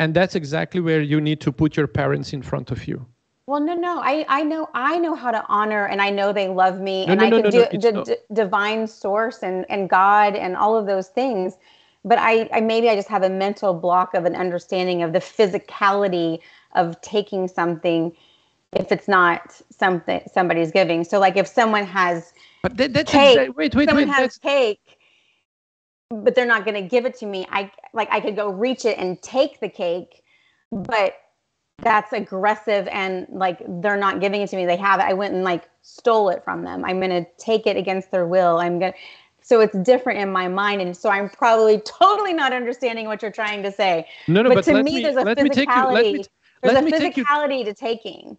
[0.00, 3.06] and that's exactly where you need to put your parents in front of you
[3.46, 4.00] Well, no, no.
[4.00, 7.12] I, I know I know how to honor, and I know they love me, No,
[7.12, 9.66] and no, I no, can no, do no, it's d- not- d- divine source and
[9.70, 11.56] and God and all of those things.
[12.04, 15.18] But I, I maybe I just have a mental block of an understanding of the
[15.20, 16.40] physicality
[16.74, 18.16] of taking something
[18.72, 21.04] if it's not something somebody's giving.
[21.04, 22.32] So like if someone has
[22.62, 24.98] but that, that's cake, exa- wait wait someone wait has that's, cake,
[26.10, 27.46] but they're not going to give it to me.
[27.50, 30.22] I like I could go reach it and take the cake,
[30.72, 31.14] but
[31.82, 34.66] that's aggressive and like they're not giving it to me.
[34.66, 35.04] They have it.
[35.04, 36.84] I went and like stole it from them.
[36.84, 38.58] I'm going to take it against their will.
[38.58, 38.98] I'm going to
[39.44, 43.32] so it's different in my mind and so I'm probably totally not understanding what you're
[43.32, 44.06] trying to say.
[44.28, 46.18] no no but, but, to me, me there's a let me take you let me
[46.18, 46.24] physicality.
[46.62, 48.36] There's let a me take you physicality to taking.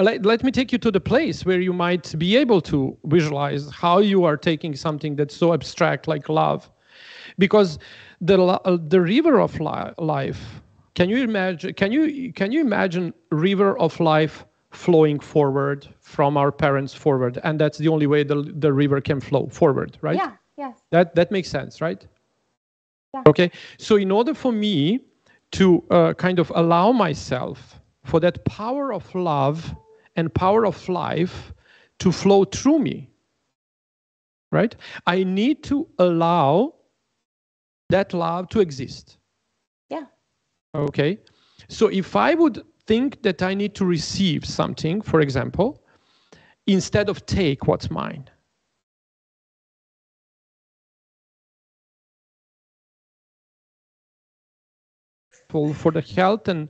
[0.00, 3.70] let, let me take you to the place where you might be able to visualize
[3.70, 6.70] how you are taking something that's so abstract like love
[7.38, 7.78] because
[8.22, 10.62] the uh, the river of li- life
[10.96, 16.50] can you imagine can you can you imagine river of life flowing forward from our
[16.50, 20.32] parents forward and that's the only way the, the river can flow forward right Yeah.
[20.58, 20.78] Yes.
[20.90, 22.04] that that makes sense right
[23.14, 23.22] Yeah.
[23.26, 25.00] okay so in order for me
[25.52, 29.74] to uh, kind of allow myself for that power of love
[30.16, 31.52] and power of life
[31.98, 33.08] to flow through me
[34.50, 34.74] right
[35.06, 36.74] i need to allow
[37.88, 39.18] that love to exist.
[40.76, 41.18] Okay
[41.68, 45.82] so if i would think that i need to receive something for example
[46.66, 48.28] instead of take what's mine
[55.48, 56.68] for for the health and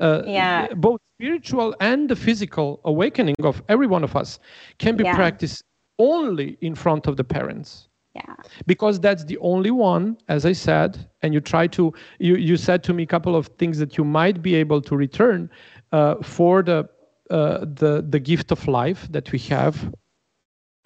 [0.00, 0.72] uh, Yeah.
[0.74, 4.38] both spiritual and the physical awakening of every one of us
[4.78, 5.14] can be Yeah.
[5.14, 5.62] practiced
[5.98, 8.34] only in front of the parents Yeah.
[8.66, 12.82] Because that's the only one, as I said, and you try to, you, you said
[12.84, 15.48] to me a couple of things that you might be able to return
[15.92, 16.88] uh, for the,
[17.30, 19.92] uh, the, the gift of life that we have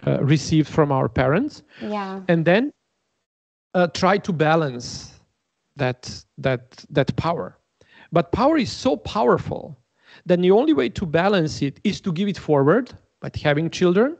[0.05, 1.63] uh, received from our parents.
[1.81, 2.21] Yeah.
[2.27, 2.71] And then
[3.73, 5.19] uh, try to balance
[5.77, 7.57] that, that, that power.
[8.11, 9.79] But power is so powerful
[10.27, 14.17] that the only way to balance it is to give it forward by having children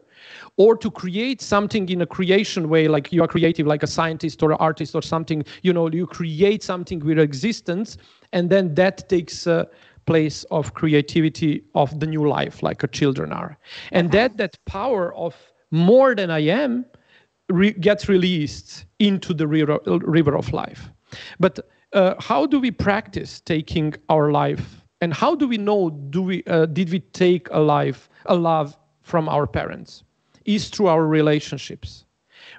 [0.57, 4.41] or to create something in a creation way like you are creative like a scientist
[4.41, 7.97] or an artist or something you know you create something with existence
[8.31, 9.67] and then that takes a
[10.05, 13.57] place of creativity of the new life like a children are.
[13.91, 15.35] And that that power of
[15.71, 16.85] more than i am
[17.49, 20.91] re- gets released into the river, river of life.
[21.39, 21.59] But
[21.93, 26.43] uh, how do we practice taking our life and how do we know do we
[26.45, 30.04] uh, did we take a life a love from our parents
[30.45, 32.05] is through our relationships.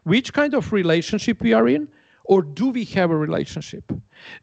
[0.05, 1.89] Which kind of relationship we are in
[2.25, 3.93] or do we have a relationship?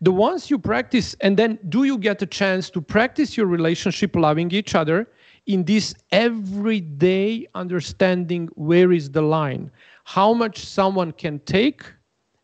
[0.02, 4.16] The ones you practice and then do you get a chance to practice your relationship
[4.16, 5.08] loving each other
[5.46, 9.70] in this everyday understanding where is the line?
[10.06, 11.84] How much someone can take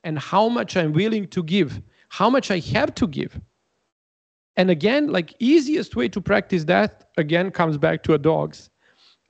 [0.03, 3.39] and how much i'm willing to give how much i have to give.
[4.55, 8.69] And again like easiest way to practice that again comes back to a dogs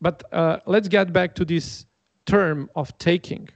[0.02, 1.86] but uh, let's get back to this
[2.26, 3.47] term of taking.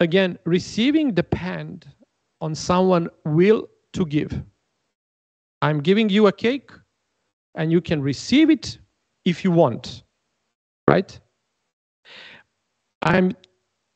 [0.00, 1.86] Again receiving depend
[2.40, 4.42] on someone will to give.
[5.62, 6.70] I'm giving you a cake
[7.54, 8.78] and you can receive it
[9.24, 10.04] if you want
[10.88, 11.18] right?
[13.02, 13.32] I'm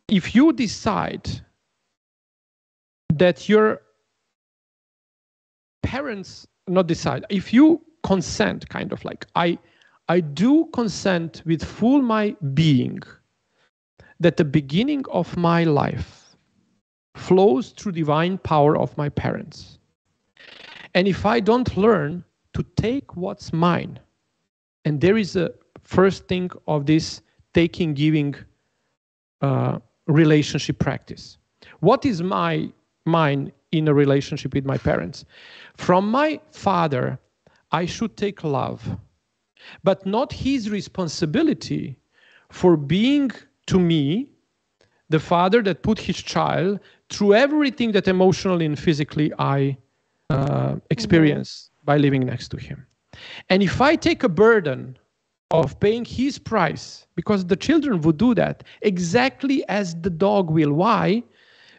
[0.09, 1.29] if you decide
[3.15, 3.81] that your
[5.83, 9.59] parents not decide if you consent kind of like i
[10.09, 12.99] i do consent with full my being
[14.21, 16.37] that the beginning of my life
[17.15, 19.79] flows through divine power of my parents.
[20.95, 23.99] And if i don't learn to take what's mine
[24.85, 25.51] and there is a
[25.83, 27.23] first thing of this
[27.55, 28.35] taking giving
[29.41, 31.39] uh, relationship practice.
[31.81, 32.71] What is my
[33.09, 35.25] mine in a relationship with my parents.
[35.77, 37.19] From my father,
[37.73, 38.97] I should take love,
[39.85, 41.99] but not his responsibility
[42.51, 43.31] for being
[43.67, 44.29] to me
[45.11, 46.81] the father that put his child
[47.11, 49.77] through everything that emotionally and physically I
[50.31, 51.87] uh, experience mm-hmm.
[51.87, 52.87] by living next to him.
[53.49, 54.99] And if I take a burden
[55.51, 60.73] of paying his price, because the children would do that exactly as the dog will.
[60.73, 61.23] Why?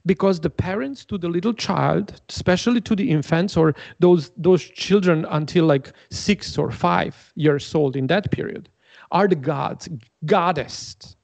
[0.06, 5.26] Because the parents to the little child especially to the infants or those those children
[5.30, 8.70] until like six or five years old in that period
[9.12, 9.90] are the gods
[10.26, 11.16] goddess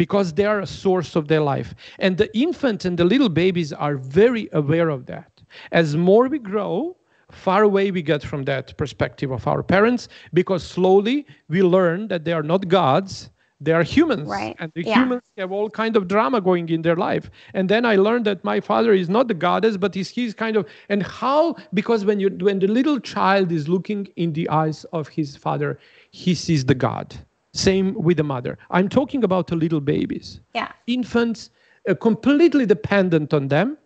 [0.00, 1.74] because they are a source of their life.
[1.98, 5.30] And the infant and the little babies are very aware of that.
[5.72, 6.96] As more we grow
[7.30, 12.24] far away we get from that perspective of our parents because slowly we learn that
[12.24, 13.28] they are not gods
[13.60, 14.56] they are humans right.
[14.58, 14.94] and the yeah.
[14.94, 17.30] humans have all kind of drama going in their life.
[17.54, 20.56] And then i learned that my father is not the goddess but he's, he's kind
[20.56, 24.84] of and how because when you when the little child is looking in the eyes
[24.92, 25.78] of his father
[26.10, 27.14] he sees the god.
[27.52, 28.58] Same with the mother.
[28.70, 30.40] I'm talking about the little babies.
[30.54, 30.70] Yeah.
[30.86, 31.50] Infants
[31.88, 33.76] uh, completely dependent on them.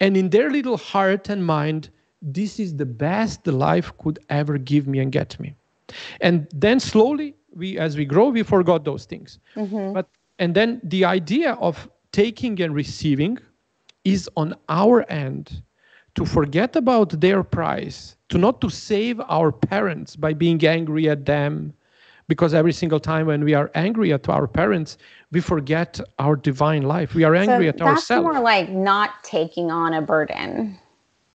[0.00, 1.90] And in their little heart and mind
[2.24, 5.54] this is the best the life could ever give me and get me.
[6.20, 9.38] And then slowly we as we grow we forgot those things.
[9.56, 9.92] Mm-hmm.
[9.92, 13.38] but and then the idea of taking and receiving
[14.04, 15.62] is on our end
[16.14, 21.24] to forget about their price to not to save our parents by being angry at
[21.26, 21.72] them
[22.28, 24.96] because every single time when we are angry at our parents
[25.32, 27.14] we forget our divine life.
[27.14, 28.08] We are angry so at ourselves.
[28.08, 30.78] that's more like not taking on a burden.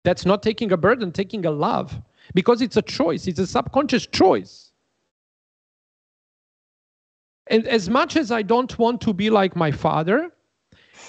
[0.05, 1.99] That's not taking a burden taking a love
[2.35, 3.27] because it's a choice.
[3.27, 4.73] It's a subconscious choice
[7.49, 10.33] and as much as I don't want to be like my father,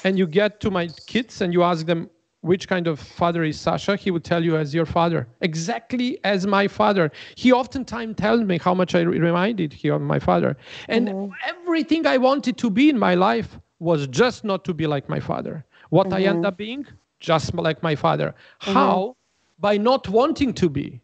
[0.04, 2.10] and you get to my kids and you ask them
[2.42, 6.46] which kind of father is Sasha, he would tell you as your father, exactly as
[6.46, 7.12] my father.
[7.36, 10.56] He oftentimes tells me how much I reminded him of my father.
[10.88, 11.34] And mm-hmm.
[11.46, 15.20] everything I wanted to be in my life was just not to be like my
[15.20, 15.66] father.
[15.90, 16.16] What mm-hmm.
[16.16, 16.86] I end up being,
[17.20, 18.34] just like my father.
[18.62, 18.74] Mm-hmm.
[18.74, 19.16] How?
[19.60, 21.02] By not wanting to be.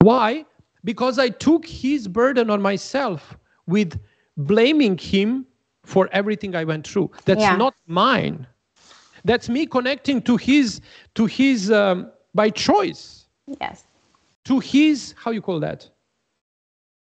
[0.00, 0.44] Why?
[0.84, 3.36] Because I took his burden on myself
[3.66, 3.98] with
[4.36, 5.46] blaming him
[5.84, 7.10] for everything I went through.
[7.24, 7.56] That's yeah.
[7.56, 8.46] not mine.
[9.24, 10.80] That's me connecting to his
[11.14, 13.26] to his um, by choice.
[13.60, 13.84] Yes.
[14.44, 15.88] To his how you call that?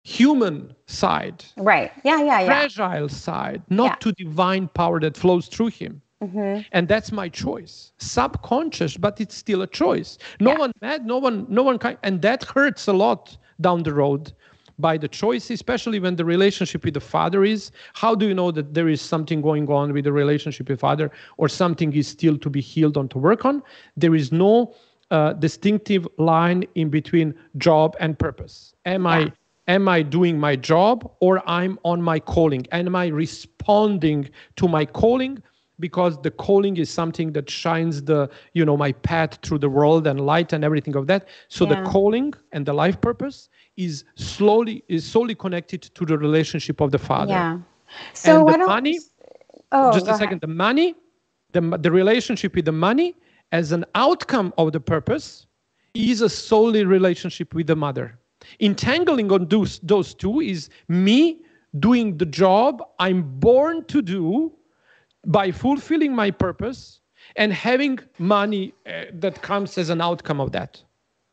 [0.05, 3.95] human side right yeah yeah yeah fragile side not Yeah.
[4.01, 6.61] to divine power that flows through him Mm-hmm.
[6.73, 10.57] and that's my choice subconscious but it's still a choice no Yeah.
[10.57, 14.33] one mad no one no one kind and that hurts a lot down the road
[14.79, 17.71] by the choice especially when the relationship with the father is.
[17.93, 21.11] How do you know that there is something going on with the relationship with father
[21.37, 23.61] or something is still to be healed on to work on?
[23.97, 24.73] There is no
[25.11, 28.73] uh, distinctive line in between job and purpose.
[28.85, 29.31] Am i
[29.67, 32.65] am i doing my job or i'm on my calling?
[32.71, 35.41] Am i responding to my calling
[35.79, 40.07] because the calling is something that shines the you know my path through the world
[40.07, 41.69] and light and everything of that so Yeah.
[41.69, 46.91] the calling and the life purpose is slowly is solely connected to the relationship of
[46.91, 47.57] the father yeah
[48.13, 49.01] so and the money
[49.71, 50.15] oh just a ahead.
[50.15, 50.95] second the money
[51.51, 53.15] the, the relationship with the money
[53.51, 55.47] as an outcome of the purpose
[55.93, 58.17] is a solely relationship with the mother
[58.59, 61.41] entangling on those, those two is me
[61.79, 64.51] doing the job i'm born to do
[65.25, 66.99] by fulfilling my purpose
[67.35, 70.83] and having money uh, that comes as an outcome of that.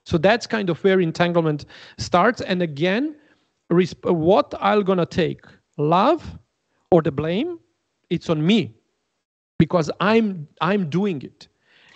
[0.05, 1.65] So that's kind of where entanglement
[1.99, 2.41] starts.
[2.41, 3.17] And again
[3.71, 5.45] resp- what i'm gonna take
[5.79, 6.39] love
[6.91, 7.59] or the blame
[8.11, 8.75] it's on me
[9.59, 11.49] because i'm i'm doing it.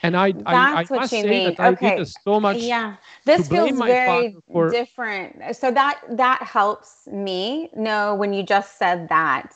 [0.03, 1.45] And i i, I what must you say mean.
[1.45, 1.97] that i Okay.
[1.97, 2.97] did so much yeah.
[3.25, 5.57] this feels very for- different.
[5.57, 9.55] So that that helps me know when you just said that.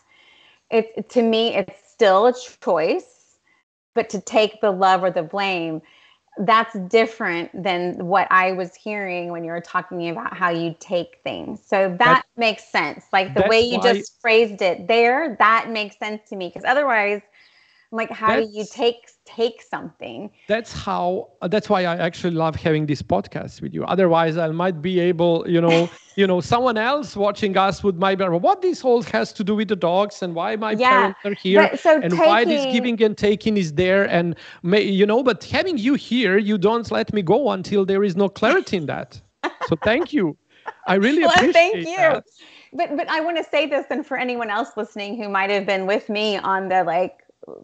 [0.71, 3.39] It to me it's still a choice
[3.95, 5.83] but to take the love or the blame
[6.41, 11.19] that's different than what i was hearing when you were talking about how you take
[11.25, 11.61] things.
[11.67, 13.05] So that makes sense.
[13.13, 16.65] Like the way you why- just phrased it there that makes sense to me because
[16.65, 17.23] otherwise
[17.93, 22.55] I'm like how do you take take something that's how that's why i actually love
[22.57, 26.77] having this podcast with you otherwise i might be able you know you know someone
[26.77, 30.23] else watching us would might be what this whole has to do with the dogs
[30.23, 33.73] and why my Yeah, parents are here so and why this giving and taking is
[33.75, 37.85] there and may, you know but having you here you don't let me go until
[37.85, 39.21] there is no clarity in that
[39.61, 40.37] so thank you
[40.87, 41.97] i really well, appreciate thank you.
[41.97, 42.25] that.
[42.73, 45.67] But but I want to say this, and for anyone else listening who might have
[45.67, 47.23] been with me on the like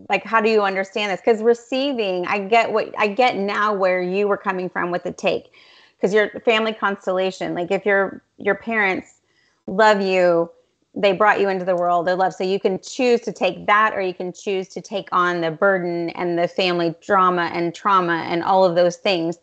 [0.08, 1.20] like how do you understand this?
[1.20, 5.12] Because receiving, I get what I get now where you were coming from with the
[5.12, 5.52] take,
[5.96, 9.20] because your family constellation, like if your your parents
[9.66, 10.50] love you.
[10.96, 12.34] They brought you into the world of love.
[12.34, 15.50] So you can choose to take that or you can choose to take on the
[15.50, 19.40] burden and the family drama and trauma and all of those things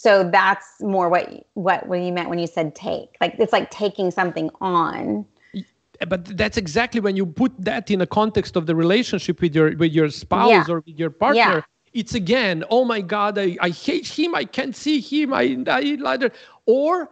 [0.00, 3.70] so that's more what what what you meant when you said take like it's like
[3.70, 5.26] taking something on
[6.08, 9.76] but that's exactly when you put that in a context of the relationship with your
[9.76, 10.64] with your spouse Yeah.
[10.68, 11.60] or with your partner Yeah.
[11.92, 15.96] it's again oh my god I, I hate him i can't see him i i
[16.04, 16.32] that
[16.66, 17.10] or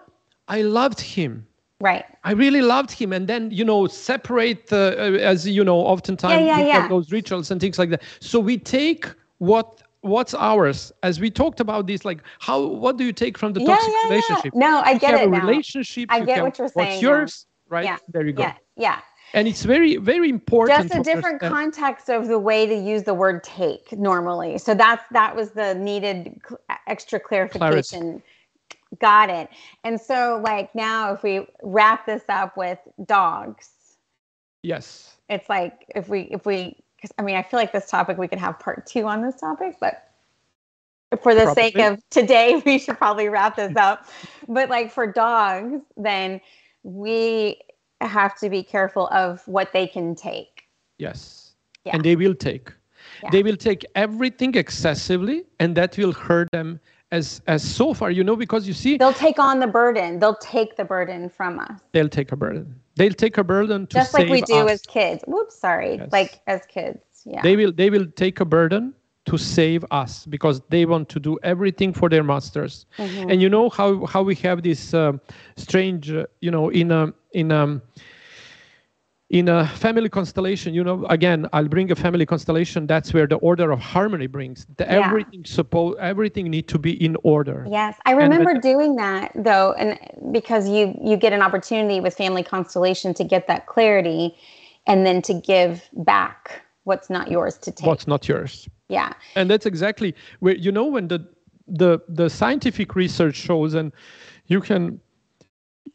[0.48, 1.46] i loved him
[1.80, 5.78] right I really loved him, and then you know separate uh, uh, as you know
[5.78, 8.02] oftentimes Yeah, yeah, those rituals and things like that.
[8.20, 9.06] So we take
[9.38, 13.52] what what's ours, as we talked about this, like how what do you take from
[13.54, 14.52] the toxic relationship?
[14.54, 15.46] No, I You get have it a now.
[15.46, 16.06] relationship.
[16.10, 17.08] I get what you're What's saying now.
[17.08, 17.84] yours, right?
[17.84, 18.42] yeah There you go.
[18.42, 19.00] yeah yeah.
[19.34, 20.88] And it's very very important.
[20.88, 24.56] just a different understand- context of the way to use the word take normally.
[24.58, 28.22] So that's that was the needed cl- extra clarification.
[29.00, 29.50] Got it.
[29.84, 33.70] And so like now if we wrap this up with dogs.
[34.62, 35.14] Yes.
[35.28, 38.26] it's like if we if we because i mean i feel like this topic we
[38.26, 40.08] could have part two on this topic but
[41.22, 44.06] for the sake of today we should probably wrap this up.
[44.48, 46.40] But like for dogs then
[46.82, 47.60] we
[48.00, 50.68] have to be careful of what they can take
[50.98, 51.54] Yes.
[51.84, 51.94] Yeah.
[51.94, 52.72] And they will take.
[53.22, 53.30] Yeah.
[53.30, 56.80] They will take everything excessively, and that will hurt them
[57.12, 58.10] as as so far.
[58.10, 61.58] You know, because you see, they'll take on the burden they'll take the burden from
[61.60, 62.80] us they'll take a burden.
[62.96, 64.72] They'll take a burden to just like we do us.
[64.72, 66.12] as kids whoops sorry Yes.
[66.12, 68.94] like as kids yeah They will they will take a burden
[69.26, 72.86] to save us because they want to do everything for their masters.
[72.98, 73.30] Mm-hmm.
[73.30, 75.20] And you know how how we have this um,
[75.56, 77.80] strange, uh, you know, in a in a
[79.30, 82.86] in a family constellation, you know, again, I'll bring a family constellation.
[82.86, 84.66] That's where the order of harmony brings.
[84.78, 85.06] The, Yeah.
[85.06, 87.66] Everything suppose everything need to be in order.
[87.70, 89.98] Yes, I remember doing that though, and
[90.32, 94.34] because you you get an opportunity with family constellation to get that clarity,
[94.86, 97.86] and then to give back what's not yours to take.
[97.86, 98.66] What's not yours.
[98.88, 101.20] yeah, and that's exactly where you know when the
[101.66, 103.92] the the scientific research shows and
[104.46, 104.98] you can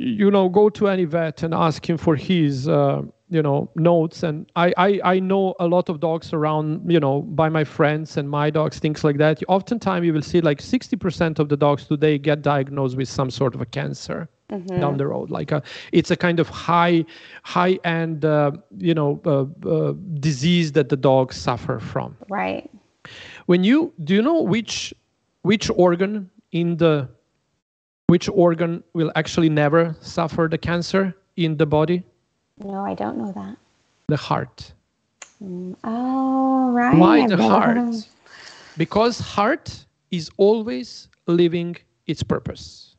[0.04, 4.24] you know go to any vet and ask him for his uh, you know notes.
[4.24, 8.18] And I, I i know a lot of dogs around you know by my friends
[8.18, 9.42] and my dogs things like that.
[9.48, 13.56] Oftentimes you will see like 60% of the dogs today get diagnosed with some sort
[13.56, 14.80] of a cancer mm-hmm.
[14.80, 15.30] down the road.
[15.32, 17.06] Like a, it's a kind of high
[17.44, 22.18] high end uh, you know uh, uh, disease that the dogs suffer from.
[22.30, 22.70] Right.
[23.46, 24.94] When you do you know which
[25.44, 27.10] which organ in the
[28.08, 32.04] which organ will actually never suffer the cancer in the body?
[32.60, 33.58] No i don't know that.
[34.08, 34.74] The heart.
[35.44, 36.98] Mm, oh right.
[36.98, 38.08] Why the heart?
[38.78, 41.76] because heart is always living
[42.08, 42.96] its purpose.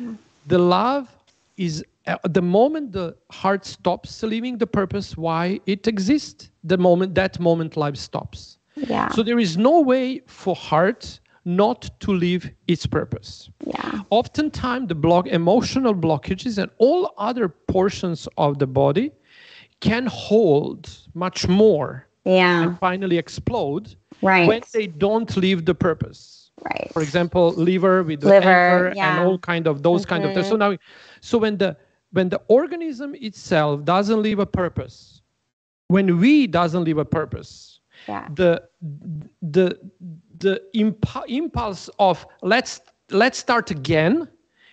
[0.00, 0.14] Mm-hmm
[0.46, 1.08] the love
[1.56, 6.50] is at uh, the moment the heart stops living the purpose why it exists?
[6.64, 8.58] The moment that moment life stops.
[8.74, 9.08] Yeah.
[9.10, 14.94] So there is no way for heart not to live its purpose yeah oftentimes the
[14.94, 19.10] block emotional blockages and all other portions of the body
[19.80, 26.50] can hold much more yeah and finally explode right when they don't live the purpose
[26.64, 29.18] right for example liver with the liver yeah.
[29.18, 30.10] and all kind of those mm-hmm.
[30.10, 30.72] kind of things so mm-hmm.
[30.72, 30.78] now
[31.20, 31.76] so when the
[32.12, 35.22] when the organism itself doesn't leave a purpose
[35.88, 38.28] when we doesn't leave a purpose yeah.
[38.34, 38.62] the
[39.42, 39.78] the
[40.42, 42.80] the imp- impulse of let's
[43.10, 44.28] let's start again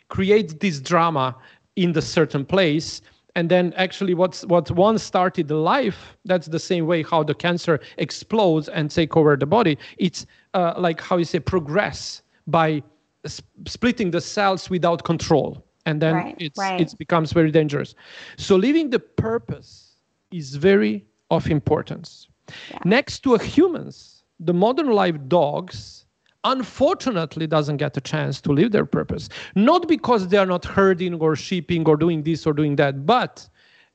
[0.09, 1.35] creates this drama
[1.75, 3.01] in the certain place
[3.35, 7.33] and then actually what's what once started the life that's the same way how the
[7.33, 12.81] cancer explodes and take over the body it's uh, like how you say progress by
[13.29, 16.81] sp- splitting the cells without control and then right, it's right.
[16.81, 17.95] it becomes very dangerous
[18.37, 19.95] so living the purpose
[20.31, 22.27] is very of importance
[22.71, 22.79] yeah.
[22.83, 26.05] next to humans the modern life dogs
[26.45, 29.27] unfortunately doesn't get a chance to live their purpose.
[29.55, 33.47] Not because they are not herding or sheeping or doing this or doing that but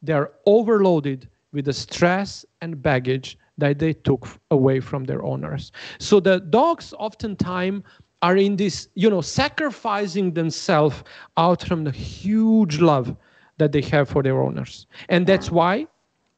[0.02, 5.72] they are overloaded with the stress and baggage that they took away from their owners.
[5.98, 7.82] So the dogs oftentimes
[8.20, 11.02] are in this you know sacrificing themselves
[11.36, 13.16] out from the huge love
[13.58, 14.86] that they have for their owners.
[15.08, 15.86] And that's why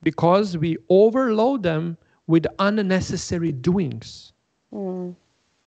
[0.02, 1.96] because we overload them
[2.26, 4.32] with unnecessary doings.
[4.72, 5.14] Mm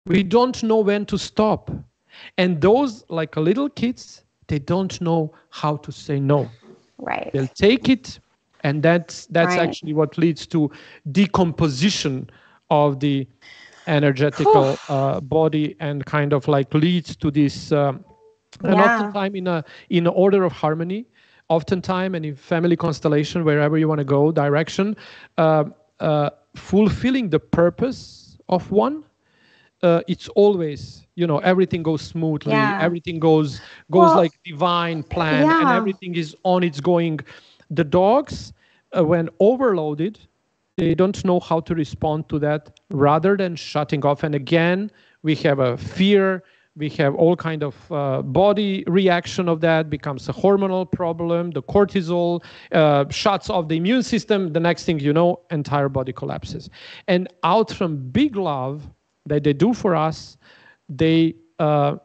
[0.09, 1.70] we don't know when to stop.
[2.38, 6.50] And those like little kids they don't know how to say no.
[6.96, 7.30] Right.
[7.32, 8.18] They'll take it
[8.64, 9.68] and that's that's right.
[9.68, 10.70] actually what leads to
[11.12, 12.30] decomposition
[12.70, 13.28] of the
[13.86, 18.04] energetical uh, body and kind of like leads to this um,
[18.64, 18.96] and yeah.
[18.96, 21.06] oftentimes in a in order of harmony.
[21.50, 24.94] Oftentimes and in family constellation wherever you want to go direction
[25.38, 25.64] uh,
[25.98, 26.28] uh,
[26.59, 29.04] fulfilling the purpose of one
[29.82, 32.78] uh, it's always you know everything goes smoothly yeah.
[32.82, 35.61] everything goes goes well, like divine plan yeah.
[35.61, 37.20] and everything is on its going
[37.70, 38.52] the dogs
[38.96, 40.18] uh, when overloaded
[40.76, 44.90] they don't know how to respond to that rather than shutting off and again
[45.22, 46.42] we have a fear
[46.79, 51.62] we have all kind of uh, body reaction of that becomes a hormonal problem the
[51.62, 56.70] cortisol uh, shuts off the immune system the next thing you know entire body collapses.
[57.09, 58.89] And out from big love
[59.26, 60.37] that they do for us,
[60.89, 61.97] they uh,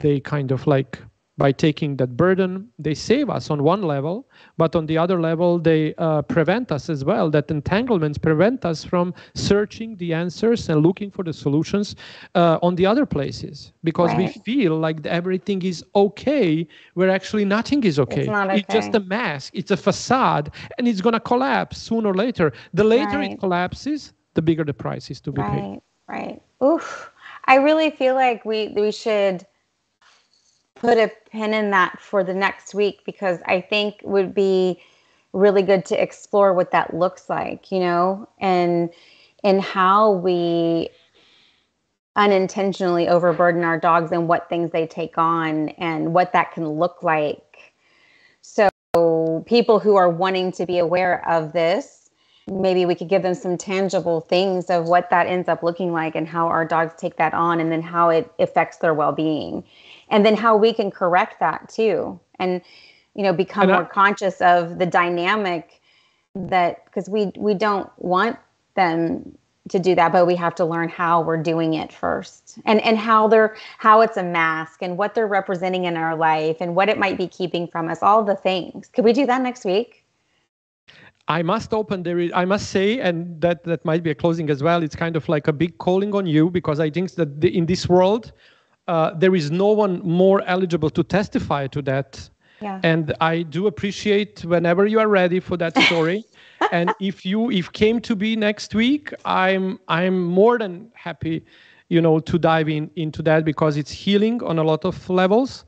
[0.00, 0.98] they kind of like
[1.38, 4.28] by taking that burden, they save us on one level,
[4.58, 7.30] but on the other level, they uh, prevent us as well.
[7.30, 11.96] That entanglements prevent us from searching the answers and looking for the solutions
[12.34, 14.18] uh, on the other places because right.
[14.18, 18.22] we feel like everything is okay, where actually nothing is okay.
[18.22, 18.56] It's, okay.
[18.58, 22.52] it's just a mask, it's a facade, and it's going to collapse sooner or later.
[22.74, 23.32] The later right.
[23.32, 25.60] it collapses, the bigger the price is to be right.
[25.60, 25.80] paid.
[26.08, 26.42] Right.
[26.62, 27.10] Oof.
[27.46, 29.46] I really feel like we we should
[30.82, 34.82] put a pin in that for the next week because I think would be
[35.32, 38.90] really good to explore what that looks like, you know, and
[39.44, 40.88] and how we
[42.16, 47.02] unintentionally overburden our dogs and what things they take on and what that can look
[47.04, 47.72] like.
[48.42, 48.68] So
[49.46, 52.02] people who are wanting to be aware of this
[52.50, 56.16] maybe we could give them some tangible things of what that ends up looking like
[56.16, 59.62] and how our dogs take that on and then how it affects their well-being
[60.12, 62.60] and then how we can correct that too and
[63.14, 65.80] you know become more conscious of the dynamic
[66.34, 68.38] that because we we don't want
[68.76, 69.36] them
[69.68, 72.98] to do that but we have to learn how we're doing it first and and
[72.98, 76.88] how they're how it's a mask and what they're representing in our life and what
[76.88, 80.04] it might be keeping from us all the things could we do that next week
[81.28, 82.28] I must open there.
[82.34, 84.82] I must say, and that that might be a closing as well.
[84.82, 87.66] It's kind of like a big calling on you because I think that the, in
[87.66, 88.32] this world,
[88.88, 92.28] uh, there is no one more eligible to testify to that.
[92.60, 92.80] Yeah.
[92.82, 96.24] And I do appreciate whenever you are ready for that story.
[96.72, 101.44] and if you if came to be next week, I'm I'm more than happy,
[101.88, 105.64] you know, to dive in into that because it's healing on a lot of levels.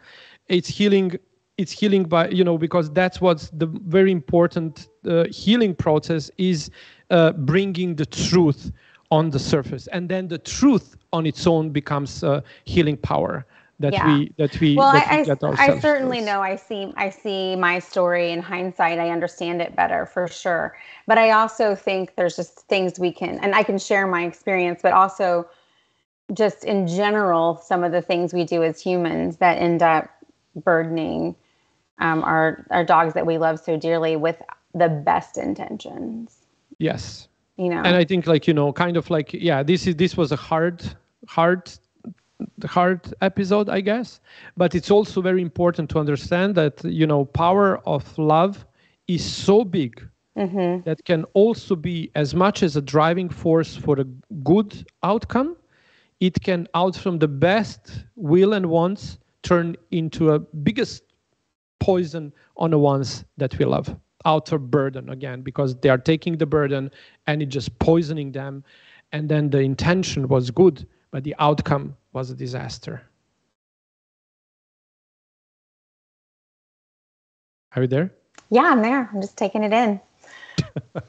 [0.48, 1.18] It's healing
[1.56, 6.70] it's healing by you know because that's what's the very important uh, healing process is
[7.10, 8.72] uh, bringing the truth
[9.10, 13.46] on the surface and then the truth on its own becomes uh, healing power
[13.80, 14.06] that yeah.
[14.06, 17.56] we that we well that I, we I, I certainly know i see i see
[17.56, 20.76] my story in hindsight i understand it better for sure
[21.06, 24.80] but i also think there's just things we can and i can share my experience
[24.82, 25.48] but also
[26.32, 30.08] just in general some of the things we do as humans that end up
[30.56, 31.34] burdening
[31.98, 34.40] um, our our dogs that we love so dearly with
[34.74, 36.46] the best intentions.
[36.78, 37.28] Yes.
[37.56, 37.82] You know.
[37.82, 40.36] And I think like you know, kind of like yeah, this is this was a
[40.36, 40.82] hard
[41.28, 41.70] hard
[42.66, 44.20] hard episode i guess
[44.56, 48.66] but it's also very important to understand that you know power of love
[49.06, 50.82] is so big mm-hmm.
[50.84, 54.04] that can also be as much as a driving force for a
[54.42, 55.56] good outcome
[56.20, 61.02] it can out from the best will and wants turn into a biggest
[61.80, 63.94] poison on the ones that we love
[64.24, 66.90] outer burden again because they are taking the burden
[67.26, 68.64] and it just poisoning them.
[69.12, 73.00] And then the intention was good but the outcome was a disaster.
[77.76, 78.10] Are you there?
[78.50, 79.08] Yeah i'm there.
[79.12, 80.00] I'm just taking it in.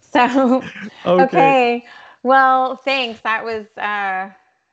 [0.01, 0.63] So
[1.05, 1.24] okay.
[1.24, 1.86] okay.
[2.22, 3.22] well thanks.
[3.22, 4.30] That was uh,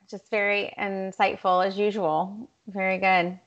[0.07, 2.47] just very insightful as usual.
[2.67, 3.39] Very good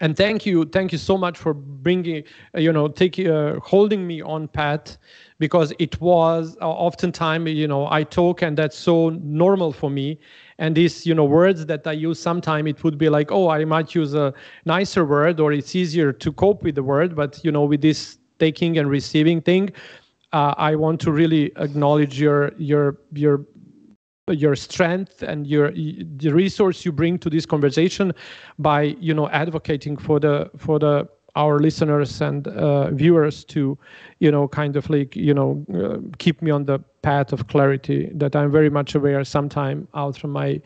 [0.00, 2.24] and thank you thank you so much for bringing
[2.56, 4.96] uh, you know taking uh, holding me on pat
[5.38, 10.18] because it was uh, oftentimes you know i talk and that's so normal for me.
[10.58, 13.64] And these you know words that i use sometimes it would be like oh i
[13.64, 14.32] might use a
[14.64, 17.16] nicer word or it's easier to cope with the word.
[17.16, 19.70] But you know with this taking and receiving thing
[20.32, 23.44] uh, i want to really acknowledge your your your
[24.28, 28.12] your strength and your the resource you bring to this conversation
[28.58, 33.76] by you know advocating for the for the our listeners and uh, viewers to
[34.20, 38.10] you know kind of like you know uh, keep me on the path of clarity
[38.14, 40.60] that i'm very much aware sometime out from my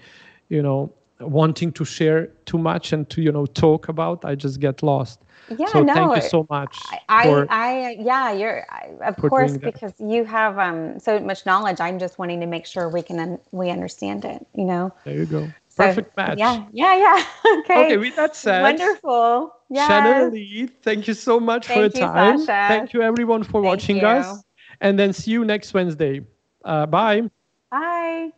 [0.51, 4.61] you know wanting to share too much and to you know talk about i just
[4.61, 5.23] get lost.
[5.49, 8.67] Yeah so no, thank you so much i for, i yeah you're
[9.05, 11.81] of course because you have um so much knowledge.
[11.81, 14.93] I'm just wanting to make sure we can un- we understand it you know?
[15.05, 15.49] There you go.
[15.77, 16.39] Perfect so, match.
[16.39, 17.25] yeah yeah yeah.
[17.61, 17.85] Okay.
[17.85, 19.53] Okay with that said wonderful.
[19.71, 19.89] Yeah.
[19.89, 22.39] Shannon Lee, thank you so much thank for your time.
[22.39, 22.69] Sasha.
[22.69, 24.07] thank you everyone for thank watching you.
[24.07, 24.43] us
[24.81, 26.21] and then see you next wednesday.
[26.65, 27.23] Uh, bye.
[27.71, 28.33] Bye